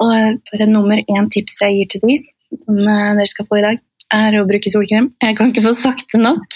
Og 0.00 0.40
bare 0.50 0.66
nummer 0.70 0.98
én 0.98 1.30
tips 1.32 1.60
jeg 1.62 1.76
gir 1.76 1.92
til 1.94 2.04
de, 2.08 2.18
som 2.64 2.82
eh, 2.82 3.14
dere 3.20 3.30
skal 3.30 3.48
få 3.48 3.60
i 3.60 3.66
dag, 3.68 3.80
er 4.10 4.38
å 4.40 4.46
bruke 4.48 4.72
solkrem. 4.72 5.12
Jeg 5.22 5.36
kan 5.38 5.52
ikke 5.52 5.66
få 5.68 5.74
sagt 5.78 6.08
det 6.14 6.22
nok. 6.22 6.46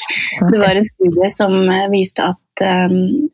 Det 0.50 0.58
var 0.58 0.74
en 0.74 0.88
studie 0.88 1.30
som 1.34 1.54
eh, 1.62 1.90
viste 1.92 2.24
at 2.32 2.64
um, 2.90 3.28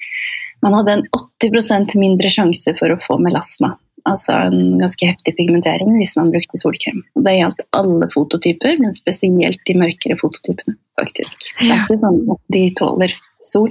man 0.65 0.77
hadde 0.77 0.99
en 0.99 1.07
80% 1.17 1.97
mindre 2.01 2.33
sjanse 2.33 2.75
for 2.79 2.93
å 2.93 3.01
få 3.01 3.17
melasma. 3.23 3.75
Altså 4.09 4.37
en 4.49 4.79
ganske 4.81 5.09
heftig 5.09 5.35
pigmentering 5.39 5.91
hvis 5.99 6.15
man 6.19 6.33
brukte 6.33 6.61
solkrem. 6.61 7.03
Og 7.17 7.25
det 7.27 7.37
gjaldt 7.39 7.65
alle 7.77 8.09
fototyper, 8.13 8.79
men 8.83 8.97
spesielt 8.97 9.61
de 9.67 9.77
mørkere 9.81 10.19
fototypene. 10.21 10.77
faktisk. 11.01 11.51
Det 11.59 11.71
er 11.71 11.85
ikke 11.87 12.01
sånn 12.03 12.23
at 12.35 12.41
de 12.53 12.63
tåler 12.77 13.15
sol 13.47 13.71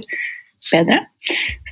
bedre, 0.70 0.98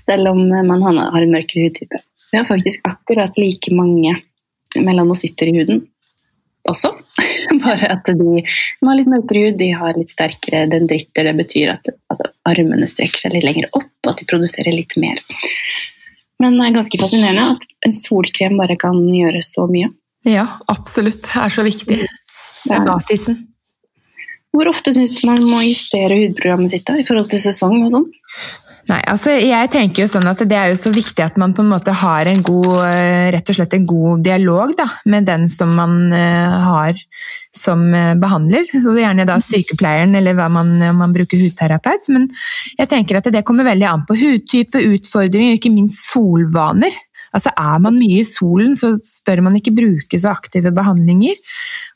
selv 0.07 0.31
om 0.31 0.45
man 0.49 0.85
har 0.87 1.23
en 1.23 1.33
mørkere 1.35 1.67
hudtype. 1.67 1.99
Vi 2.31 2.39
har 2.39 2.47
faktisk 2.47 2.87
akkurat 2.87 3.39
like 3.41 3.73
mange 3.75 4.15
melanocytter 4.77 5.51
i 5.51 5.57
huden 5.59 5.87
også. 6.69 6.93
Bare 7.65 7.91
at 7.95 8.07
de, 8.07 8.15
de 8.45 8.87
har 8.87 8.99
litt 8.99 9.11
mørkere 9.11 9.49
hud, 9.49 9.59
de 9.61 9.71
har 9.81 9.99
litt 9.99 10.13
sterkere 10.13 10.67
dendritter. 10.71 11.29
Det 11.29 11.37
betyr 11.43 11.75
at 11.75 11.93
at 12.13 12.27
armene 12.49 12.89
strekker 12.89 13.25
seg 13.25 13.37
litt 13.37 13.47
lenger 13.47 13.71
opp, 13.73 13.91
og 14.05 14.13
at 14.13 14.21
de 14.23 14.29
produserer 14.29 14.75
litt 14.75 14.97
mer. 15.01 15.21
Men 16.39 16.59
det 16.59 16.69
er 16.69 16.77
ganske 16.77 17.01
fascinerende 17.01 17.57
at 17.57 17.67
en 17.87 17.95
solkrem 17.97 18.59
bare 18.61 18.79
kan 18.79 18.99
gjøre 19.11 19.43
så 19.47 19.67
mye. 19.71 19.91
Ja, 20.27 20.47
absolutt. 20.71 21.23
Det 21.27 21.43
er 21.43 21.55
så 21.55 21.65
viktig. 21.67 21.99
Det 22.05 22.75
er 22.75 22.87
basisen. 22.87 23.39
Hvor 24.55 24.71
ofte 24.71 24.95
syns 24.97 25.15
du 25.19 25.27
man 25.29 25.43
må 25.45 25.61
justere 25.67 26.17
hudprogrammet 26.19 26.73
sitt 26.73 26.87
da, 26.89 26.97
i 26.99 27.07
forhold 27.07 27.29
til 27.31 27.43
sesong 27.43 27.83
og 27.83 27.93
sånn? 27.93 28.07
Nei, 28.89 29.01
altså 29.13 29.35
jeg 29.37 29.69
tenker 29.69 30.05
jo 30.05 30.09
sånn 30.09 30.29
at 30.31 30.41
Det 30.49 30.57
er 30.57 30.71
jo 30.73 30.79
så 30.81 30.91
viktig 30.95 31.21
at 31.21 31.37
man 31.41 31.53
på 31.57 31.61
en 31.61 31.69
måte 31.75 31.93
har 31.93 32.29
en 32.31 32.41
god, 32.45 32.71
eh, 32.87 33.29
rett 33.35 33.51
og 33.53 33.59
slett 33.59 33.75
en 33.77 33.89
god 33.89 34.23
dialog 34.25 34.73
da, 34.79 34.87
med 35.13 35.27
den 35.29 35.45
som 35.53 35.75
man 35.77 35.99
eh, 36.17 36.55
har 36.65 36.97
som 37.53 37.83
eh, 37.93 38.15
behandler. 38.21 38.65
Gjerne 38.73 39.27
da 39.29 39.37
sykepleieren 39.45 40.17
eller 40.17 40.39
hva 40.39 40.49
man, 40.53 40.73
om 40.89 41.03
man 41.05 41.13
bruker 41.13 41.43
hudterapeut. 41.43 42.09
Men 42.15 42.31
jeg 42.79 42.89
tenker 42.89 43.21
at 43.21 43.29
det 43.35 43.45
kommer 43.45 43.69
veldig 43.69 43.91
an 43.91 44.07
på 44.09 44.17
hudtype, 44.17 44.81
utfordringer 44.97 45.59
ikke 45.59 45.75
minst 45.75 46.09
solvaner. 46.09 46.97
Altså 47.37 47.53
Er 47.53 47.81
man 47.85 47.99
mye 48.01 48.23
i 48.23 48.27
solen, 48.27 48.73
så 48.79 48.95
spør 49.05 49.43
man 49.45 49.59
ikke 49.59 49.75
bruke 49.77 50.21
så 50.21 50.33
aktive 50.33 50.73
behandlinger. 50.73 51.37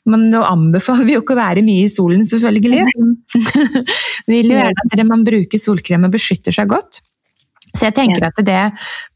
Men 0.09 0.27
nå 0.33 0.41
anbefaler 0.43 1.07
vi 1.07 1.15
jo 1.15 1.23
ikke 1.23 1.35
å 1.37 1.39
være 1.39 1.63
mye 1.63 1.85
i 1.85 1.91
solen, 1.91 2.25
selvfølgelig. 2.27 2.83
vi 4.27 4.35
vil 4.35 4.51
jo 4.51 4.59
gjerne 4.59 4.85
at 4.89 5.03
man 5.07 5.23
bruker 5.27 5.61
solkrem 5.61 6.07
og 6.09 6.15
beskytter 6.15 6.55
seg 6.55 6.71
godt. 6.73 6.99
Så 7.73 7.87
jeg 7.87 7.95
tenker 7.97 8.27
at 8.27 8.41
det 8.45 8.59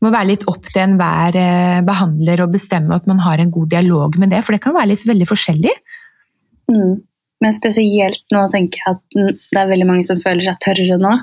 må 0.01 0.09
være 0.13 0.31
litt 0.31 0.47
opp 0.49 0.65
til 0.71 0.81
enhver 0.81 1.35
eh, 1.37 1.81
behandler 1.85 2.41
å 2.41 2.49
bestemme 2.49 2.95
at 2.95 3.05
man 3.09 3.19
har 3.21 3.43
en 3.43 3.51
god 3.53 3.69
dialog 3.75 4.17
med 4.17 4.31
det, 4.33 4.41
for 4.45 4.55
det 4.55 4.63
kan 4.63 4.73
være 4.77 4.93
litt 4.93 5.03
veldig 5.05 5.27
forskjellig. 5.29 5.75
Mm. 6.71 6.95
Men 7.43 7.53
spesielt 7.53 8.23
nå 8.33 8.47
tenker 8.49 8.81
jeg 8.81 8.95
at 8.95 9.19
det 9.53 9.61
er 9.61 9.69
veldig 9.69 9.85
mange 9.91 10.07
som 10.07 10.21
føler 10.23 10.47
seg 10.47 10.57
tørre 10.63 10.97
nå, 11.03 11.13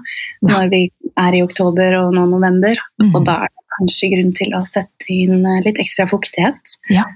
når 0.47 0.71
vi 0.71 0.85
er 1.25 1.35
i 1.35 1.43
oktober 1.43 1.99
og 2.05 2.15
nå 2.15 2.29
november. 2.31 2.79
Mm. 3.03 3.11
Og 3.11 3.27
da 3.27 3.41
er 3.47 3.51
det 3.51 3.65
kanskje 3.81 4.13
grunn 4.15 4.33
til 4.39 4.55
å 4.55 4.63
sette 4.71 5.11
inn 5.11 5.41
eh, 5.43 5.63
litt 5.67 5.81
ekstra 5.83 6.07
fuktighet 6.11 6.77
ja. 6.95 7.09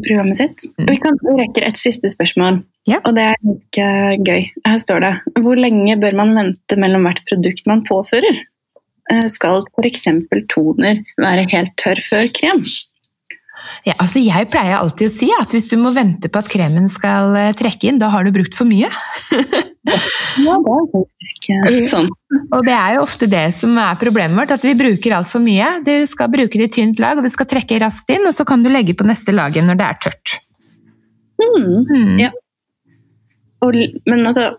Programmet 0.00 0.38
sitt. 0.40 0.64
Mm. 0.78 0.86
Vi, 0.88 0.96
kan, 1.02 1.18
vi 1.22 1.34
rekker 1.40 1.66
et 1.66 1.80
siste 1.80 2.10
spørsmål, 2.12 2.62
ja. 2.88 3.00
og 3.02 3.16
det 3.18 3.26
er 3.32 3.42
ganske 3.42 3.88
gøy. 4.28 4.46
Her 4.68 4.80
står 4.82 5.04
det 5.04 5.12
Hvor 5.44 5.60
lenge 5.60 5.98
bør 6.00 6.16
man 6.22 6.34
vente 6.38 6.78
mellom 6.80 7.08
hvert 7.08 7.22
produkt 7.28 7.68
man 7.70 7.84
påfører? 7.88 8.40
Eh, 9.12 9.26
skal 9.32 9.66
f.eks. 9.74 10.08
toner 10.52 11.02
være 11.20 11.48
helt 11.52 11.76
tørr 11.80 12.00
før 12.06 12.30
krem? 12.34 12.64
Ja, 13.86 13.94
altså 13.98 14.22
jeg 14.22 14.48
pleier 14.50 14.78
alltid 14.78 15.10
å 15.10 15.12
si 15.12 15.28
at 15.36 15.52
hvis 15.54 15.68
du 15.70 15.76
må 15.80 15.92
vente 15.94 16.30
på 16.32 16.40
at 16.40 16.50
kremen 16.50 16.88
skal 16.90 17.36
eh, 17.38 17.52
trekke 17.58 17.90
inn, 17.90 18.00
da 18.00 18.10
har 18.14 18.24
du 18.24 18.32
brukt 18.34 18.56
for 18.58 18.68
mye. 18.68 18.90
ja, 19.82 20.56
det 20.62 20.74
er 20.76 20.84
faktisk 20.92 21.48
sånn. 21.90 22.08
Og 22.54 22.62
det 22.66 22.74
er 22.76 22.96
jo 22.96 23.02
ofte 23.02 23.26
det 23.30 23.48
som 23.56 23.74
er 23.82 23.98
problemet 23.98 24.38
vårt, 24.38 24.54
at 24.54 24.66
vi 24.66 24.76
bruker 24.78 25.16
altfor 25.18 25.42
mye. 25.42 25.68
Du 25.86 25.92
skal 26.10 26.30
bruke 26.32 26.60
det 26.60 26.70
i 26.70 26.74
tynt 26.78 27.02
lag, 27.02 27.18
og 27.18 27.26
det 27.26 27.32
skal 27.34 27.48
trekke 27.50 27.80
raskt 27.82 28.12
inn, 28.14 28.26
og 28.28 28.34
så 28.36 28.46
kan 28.48 28.62
du 28.62 28.70
legge 28.70 28.94
på 28.98 29.06
neste 29.08 29.34
laget 29.34 29.66
når 29.66 29.80
det 29.80 29.88
er 29.88 30.00
tørt. 30.06 30.36
Mm, 31.42 31.82
mm. 31.88 32.16
Ja. 32.22 32.30
Og, 33.62 33.78
men 34.06 34.26
altså, 34.26 34.52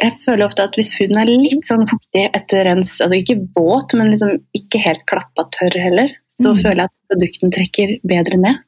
jeg 0.00 0.16
føler 0.24 0.46
ofte 0.48 0.66
at 0.66 0.76
hvis 0.78 0.94
huden 0.98 1.20
er 1.20 1.30
litt 1.30 1.68
sånn 1.68 1.86
fuktig 1.88 2.26
etter 2.34 2.64
rens, 2.68 2.96
altså 3.04 3.20
ikke 3.20 3.40
våt, 3.56 3.94
men 3.98 4.12
liksom 4.12 4.38
ikke 4.56 4.80
helt 4.84 5.04
klappa 5.10 5.46
tørr 5.54 5.76
heller, 5.80 6.12
så 6.34 6.54
mm. 6.54 6.62
føler 6.64 6.82
jeg 6.82 6.90
at 6.90 7.12
produkten 7.12 7.54
trekker 7.54 7.98
bedre 8.14 8.40
ned. 8.40 8.64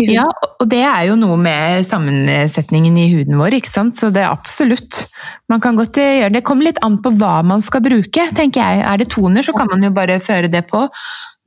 Ja, 0.00 0.24
og 0.24 0.68
det 0.72 0.80
er 0.88 1.04
jo 1.10 1.16
noe 1.20 1.36
med 1.40 1.84
sammensetningen 1.86 2.96
i 2.96 3.08
huden 3.12 3.36
vår, 3.40 3.58
ikke 3.58 3.70
sant. 3.70 3.98
Så 3.98 4.08
det 4.14 4.22
er 4.24 4.32
absolutt. 4.32 5.04
Man 5.52 5.62
kan 5.62 5.78
godt 5.78 6.00
gjøre 6.00 6.32
det. 6.34 6.44
kommer 6.46 6.70
litt 6.70 6.80
an 6.86 6.98
på 7.02 7.12
hva 7.20 7.40
man 7.46 7.64
skal 7.64 7.84
bruke, 7.84 8.24
tenker 8.36 8.62
jeg. 8.62 8.86
Er 8.88 9.02
det 9.02 9.10
toner, 9.12 9.44
så 9.46 9.54
kan 9.56 9.68
man 9.70 9.84
jo 9.84 9.92
bare 9.94 10.20
føre 10.24 10.50
det 10.52 10.64
på. 10.70 10.86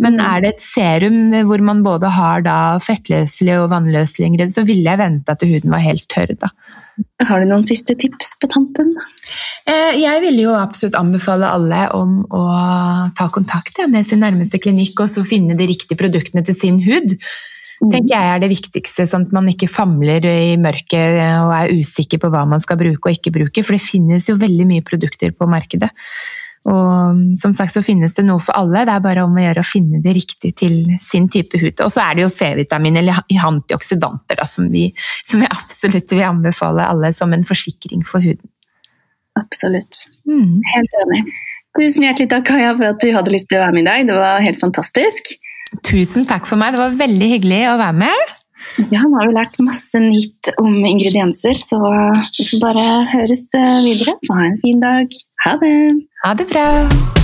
Men 0.04 0.18
mm. 0.18 0.24
er 0.26 0.44
det 0.44 0.54
et 0.54 0.64
serum 0.64 1.20
hvor 1.50 1.66
man 1.66 1.84
både 1.86 2.10
har 2.14 2.46
fettløselige 2.84 3.60
og 3.64 3.70
vannløselige 3.74 4.32
ingredienser, 4.32 4.62
så 4.62 4.70
ville 4.70 4.90
jeg 4.90 5.02
vente 5.02 5.36
at 5.36 5.46
huden 5.48 5.74
var 5.74 5.84
helt 5.84 6.08
tørr, 6.12 6.34
da. 6.40 6.54
Har 7.26 7.42
du 7.42 7.50
noen 7.50 7.64
siste 7.66 7.96
tips 7.98 8.36
på 8.42 8.50
tampen? 8.52 8.92
Eh, 9.66 9.96
jeg 9.98 10.22
ville 10.22 10.44
jo 10.46 10.54
absolutt 10.54 10.98
anbefale 11.00 11.50
alle 11.50 11.88
om 11.98 12.20
å 12.30 12.44
ta 13.18 13.30
kontakt 13.34 13.82
med 13.90 14.06
sin 14.06 14.22
nærmeste 14.22 14.60
klinikk 14.62 15.02
og 15.02 15.10
så 15.10 15.24
finne 15.26 15.58
de 15.58 15.68
riktige 15.70 15.98
produktene 15.98 16.44
til 16.46 16.58
sin 16.58 16.78
hud. 16.86 17.16
Mm. 17.84 17.90
tenker 17.92 18.14
jeg 18.16 18.30
er 18.32 18.40
det 18.40 18.52
viktigste, 18.54 19.06
sånn 19.10 19.26
at 19.28 19.34
man 19.36 19.50
ikke 19.52 19.68
famler 19.72 20.24
i 20.30 20.54
mørket 20.62 21.20
og 21.42 21.52
er 21.58 21.74
usikker 21.76 22.22
på 22.22 22.30
hva 22.32 22.46
man 22.48 22.64
skal 22.64 22.80
bruke 22.80 23.10
og 23.10 23.18
ikke 23.18 23.34
bruke, 23.36 23.66
for 23.66 23.76
det 23.76 23.84
finnes 23.84 24.30
jo 24.30 24.40
veldig 24.40 24.70
mye 24.70 24.86
produkter 24.88 25.36
på 25.36 25.50
markedet. 25.52 25.92
Og 26.64 27.36
som 27.36 27.52
sagt 27.52 27.74
så 27.74 27.84
finnes 27.84 28.14
det 28.16 28.24
noe 28.24 28.40
for 28.40 28.56
alle, 28.56 28.86
det 28.88 28.94
er 28.94 29.04
bare 29.04 29.26
om 29.28 29.36
å 29.36 29.44
gjøre 29.44 29.64
å 29.66 29.68
finne 29.68 30.00
det 30.04 30.14
riktig 30.16 30.54
til 30.62 30.78
sin 31.04 31.28
type 31.32 31.60
hud. 31.60 31.76
Og 31.84 31.92
så 31.92 32.06
er 32.06 32.16
det 32.16 32.24
jo 32.24 32.32
C-vitamin 32.32 33.02
eller 33.02 33.20
antioksidanter 33.50 34.40
da, 34.40 34.48
som, 34.48 34.70
vi, 34.72 34.88
som 35.28 35.44
jeg 35.44 35.52
absolutt 35.52 36.16
vil 36.16 36.24
anbefale 36.30 36.88
alle 36.88 37.12
som 37.16 37.36
en 37.36 37.44
forsikring 37.48 38.06
for 38.08 38.24
huden. 38.24 38.48
Absolutt. 39.40 40.06
Mm. 40.30 40.62
Helt 40.72 41.02
enig. 41.04 41.26
Tusen 41.74 42.06
hjertelig 42.06 42.30
takk 42.32 42.48
Kaja, 42.48 42.76
for 42.78 42.94
at 42.94 43.02
du 43.02 43.10
hadde 43.12 43.34
lyst 43.34 43.50
til 43.50 43.60
å 43.60 43.66
være 43.66 43.76
med 43.76 43.84
i 43.84 43.90
dag. 43.90 44.08
Det 44.08 44.18
var 44.22 44.44
helt 44.46 44.62
fantastisk. 44.62 45.36
Tusen 45.82 46.28
takk 46.30 46.46
for 46.50 46.60
meg, 46.60 46.76
det 46.76 46.84
var 46.84 47.02
veldig 47.02 47.30
hyggelig 47.38 47.62
å 47.72 47.80
være 47.82 47.98
med. 48.06 48.32
Ja, 48.94 49.02
nå 49.04 49.18
har 49.18 49.28
vi 49.28 49.36
lært 49.36 49.58
masse 49.64 50.00
nytt 50.00 50.54
om 50.62 50.78
ingredienser, 50.88 51.58
så 51.58 51.82
vi 52.38 52.48
får 52.52 52.62
bare 52.64 52.86
høres 53.12 53.44
eh, 53.58 53.82
videre. 53.88 54.16
Ha 54.30 54.46
en 54.52 54.62
fin 54.64 54.80
dag. 54.84 55.20
Ha 55.48 55.58
det! 55.64 55.76
Ha 56.24 56.38
det 56.40 56.50
bra! 56.54 57.23